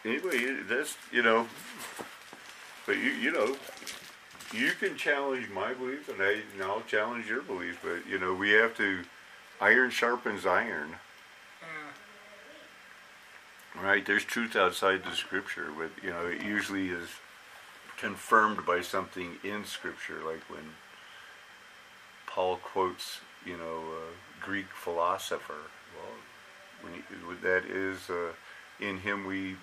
Anyway, 0.05 0.63
that's 0.69 0.97
you 1.13 1.23
know, 1.23 1.47
but 2.87 2.97
you 2.97 3.11
you 3.11 3.33
know, 3.33 3.57
you 4.57 4.73
can 4.73 4.97
challenge 4.97 5.49
my 5.51 5.75
belief, 5.75 6.09
and 6.09 6.23
I 6.23 6.39
and 6.55 6.63
I'll 6.63 6.83
challenge 6.83 7.29
your 7.29 7.43
belief. 7.43 7.81
But 7.83 8.07
you 8.11 8.19
know, 8.19 8.35
we 8.35 8.51
have 8.51 8.77
to. 8.79 9.05
Iron 9.59 9.89
sharpens 9.91 10.45
iron. 10.45 10.97
Yeah. 11.63 11.93
Right, 13.83 14.05
there's 14.05 14.25
truth 14.25 14.55
outside 14.55 15.03
the 15.03 15.17
scripture, 15.17 15.69
but 15.77 15.91
you 16.03 16.11
know, 16.11 16.27
it 16.27 16.43
usually 16.43 16.91
is 16.91 17.09
confirmed 17.97 18.67
by 18.67 18.83
something 18.83 19.39
in 19.43 19.65
scripture, 19.65 20.21
like 20.25 20.43
when 20.51 20.75
Paul 22.27 22.57
quotes, 22.57 23.21
you 23.47 23.57
know, 23.57 23.65
a 23.65 24.45
Greek 24.45 24.67
philosopher. 24.75 25.71
Well, 25.97 26.13
when 26.83 26.93
he, 26.95 27.01
that 27.43 27.65
is, 27.65 28.11
uh, 28.11 28.35
in 28.79 28.99
him 28.99 29.25
we 29.27 29.57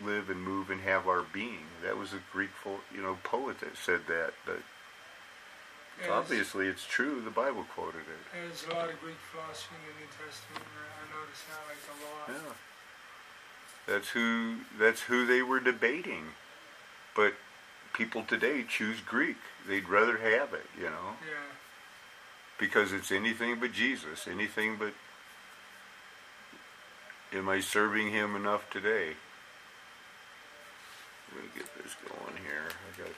live 0.00 0.28
and 0.30 0.42
move 0.42 0.70
and 0.70 0.80
have 0.82 1.06
our 1.08 1.22
being. 1.22 1.66
That 1.82 1.96
was 1.96 2.12
a 2.12 2.20
Greek, 2.32 2.50
you 2.94 3.00
know, 3.02 3.18
poet 3.22 3.60
that 3.60 3.76
said 3.76 4.06
that. 4.08 4.34
But 4.44 4.60
There's- 5.98 6.12
obviously, 6.12 6.66
it's 6.68 6.84
true. 6.86 7.20
The 7.20 7.30
Bible 7.30 7.64
quoted 7.64 8.00
it. 8.08 8.32
There's 8.32 8.64
a 8.64 8.74
lot 8.74 8.90
of 8.90 9.00
Greek 9.00 9.16
philosophy 9.30 9.74
in 9.76 9.94
the 9.94 10.00
New 10.00 10.06
Testament. 10.06 10.64
I 10.66 11.18
noticed 11.20 11.48
that 11.48 11.66
like 11.68 11.78
a 11.88 12.32
lot. 12.32 12.42
Yeah. 12.42 12.54
That's 13.86 14.08
who 14.10 14.60
that's 14.78 15.02
who 15.02 15.26
they 15.26 15.42
were 15.42 15.60
debating. 15.60 16.32
But 17.14 17.34
people 17.92 18.24
today 18.24 18.64
choose 18.64 19.00
Greek. 19.00 19.36
They'd 19.68 19.88
rather 19.88 20.18
have 20.18 20.52
it, 20.54 20.66
you 20.76 20.84
know, 20.90 21.16
Yeah. 21.24 21.34
because 22.58 22.92
it's 22.92 23.12
anything 23.12 23.60
but 23.60 23.72
Jesus, 23.72 24.26
anything 24.26 24.76
but 24.76 24.94
am 27.32 27.48
I 27.48 27.60
serving 27.60 28.10
him 28.10 28.34
enough 28.36 28.68
today? 28.70 29.16
Let 31.34 31.44
me 31.44 31.50
get 31.54 31.66
this 31.82 31.94
going 32.06 32.36
here. 32.42 32.70
I 32.70 32.98
got 32.98 33.12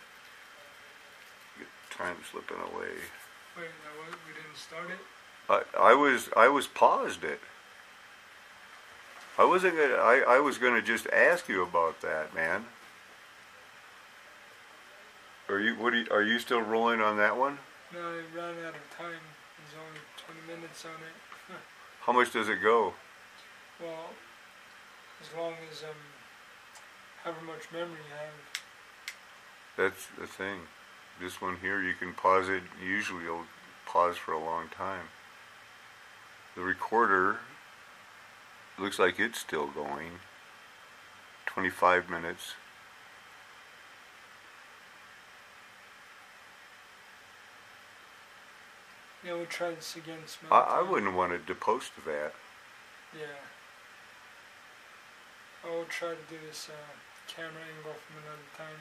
get 1.58 1.68
time 1.90 2.16
slipping 2.30 2.56
away. 2.56 2.94
Wait, 3.56 3.68
no, 3.84 3.90
we 4.26 4.32
didn't 4.32 4.56
start 4.56 4.90
it? 4.90 4.98
I, 5.48 5.90
I 5.90 5.94
was 5.94 6.30
I 6.36 6.48
was 6.48 6.66
paused 6.66 7.24
it. 7.24 7.40
I 9.38 9.44
wasn't 9.44 9.76
gonna 9.76 9.94
I, 9.94 10.36
I 10.36 10.40
was 10.40 10.58
gonna 10.58 10.82
just 10.82 11.06
ask 11.08 11.48
you 11.48 11.62
about 11.62 12.00
that, 12.00 12.34
man. 12.34 12.66
Are 15.48 15.60
you 15.60 15.74
what 15.74 15.92
are 15.92 15.98
you, 15.98 16.06
are 16.10 16.22
you 16.22 16.38
still 16.38 16.60
rolling 16.62 17.00
on 17.00 17.16
that 17.18 17.36
one? 17.36 17.58
No, 17.92 18.00
I 18.00 18.22
ran 18.36 18.54
out 18.64 18.74
of 18.74 18.96
time. 18.96 19.22
There's 19.56 19.76
only 19.78 20.00
20 20.46 20.58
minutes 20.58 20.84
on 20.84 20.90
it. 20.90 21.56
How 22.00 22.12
much 22.12 22.32
does 22.32 22.48
it 22.48 22.62
go? 22.62 22.94
well, 23.80 24.10
as 25.20 25.28
long 25.36 25.54
as 25.70 25.82
um, 25.82 25.96
however 27.26 27.44
much 27.44 27.72
memory 27.72 27.98
you 28.08 28.14
have. 28.14 28.32
That's 29.76 30.06
the 30.18 30.26
thing. 30.28 30.60
This 31.20 31.40
one 31.40 31.56
here 31.60 31.82
you 31.82 31.94
can 31.94 32.12
pause 32.12 32.48
it 32.48 32.62
usually 32.82 33.24
you'll 33.24 33.46
pause 33.84 34.16
for 34.16 34.32
a 34.32 34.42
long 34.42 34.68
time. 34.68 35.08
The 36.54 36.62
recorder 36.62 37.38
looks 38.78 38.98
like 38.98 39.18
it's 39.18 39.40
still 39.40 39.66
going. 39.66 40.20
Twenty 41.46 41.70
five 41.70 42.08
minutes. 42.08 42.54
Yeah, 49.24 49.34
we'll 49.34 49.46
try 49.46 49.70
this 49.70 49.96
again. 49.96 50.18
some 50.26 50.52
I, 50.52 50.78
I 50.78 50.82
wouldn't 50.82 51.14
want 51.14 51.46
to 51.46 51.54
post 51.54 51.90
that. 52.04 52.32
Yeah. 53.12 53.26
I 55.64 55.70
will 55.74 55.86
try 55.86 56.10
to 56.10 56.14
do 56.30 56.36
this 56.46 56.68
uh, 56.70 56.94
camera 57.28 57.62
angle 57.76 57.94
from 57.94 58.16
another 58.22 58.48
time. 58.56 58.80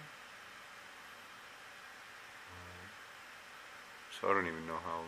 So 4.10 4.30
I 4.30 4.34
don't 4.34 4.48
even 4.48 4.66
know 4.66 4.80
how. 4.84 5.04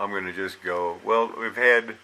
I'm 0.00 0.10
going 0.10 0.26
to 0.26 0.32
just 0.32 0.62
go. 0.62 0.98
Well, 1.04 1.32
we've 1.38 1.56
had, 1.56 1.96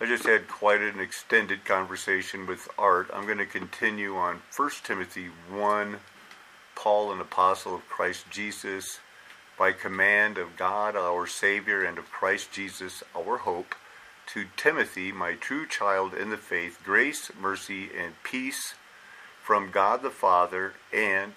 I 0.00 0.06
just 0.06 0.24
had 0.24 0.46
quite 0.46 0.80
an 0.80 1.00
extended 1.00 1.64
conversation 1.64 2.46
with 2.46 2.68
Art. 2.78 3.10
I'm 3.12 3.26
going 3.26 3.38
to 3.38 3.46
continue 3.46 4.16
on 4.16 4.42
1 4.56 4.70
Timothy 4.84 5.26
1, 5.50 5.96
Paul, 6.76 7.12
an 7.12 7.20
apostle 7.20 7.74
of 7.74 7.88
Christ 7.88 8.26
Jesus, 8.30 9.00
by 9.58 9.72
command 9.72 10.38
of 10.38 10.56
God 10.56 10.94
our 10.94 11.26
Savior 11.26 11.84
and 11.84 11.98
of 11.98 12.10
Christ 12.12 12.52
Jesus 12.52 13.02
our 13.16 13.38
hope, 13.38 13.74
to 14.28 14.46
Timothy, 14.56 15.10
my 15.10 15.34
true 15.34 15.66
child 15.66 16.14
in 16.14 16.30
the 16.30 16.36
faith, 16.36 16.78
grace, 16.84 17.32
mercy, 17.40 17.90
and 17.98 18.14
peace 18.22 18.74
from 19.42 19.72
God 19.72 20.02
the 20.02 20.10
Father 20.10 20.74
and 20.92 21.32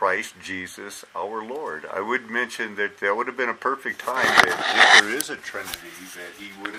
Christ 0.00 0.32
Jesus 0.42 1.04
our 1.14 1.44
Lord. 1.44 1.84
I 1.92 2.00
would 2.00 2.30
mention 2.30 2.74
that 2.76 3.00
that 3.00 3.14
would 3.14 3.26
have 3.26 3.36
been 3.36 3.50
a 3.50 3.54
perfect 3.54 4.00
time 4.00 4.24
that 4.24 4.96
if 4.96 5.04
there 5.04 5.14
is 5.14 5.28
a 5.28 5.36
Trinity, 5.36 5.76
that 6.16 6.32
he 6.42 6.48
would 6.62 6.72
have 6.72 6.78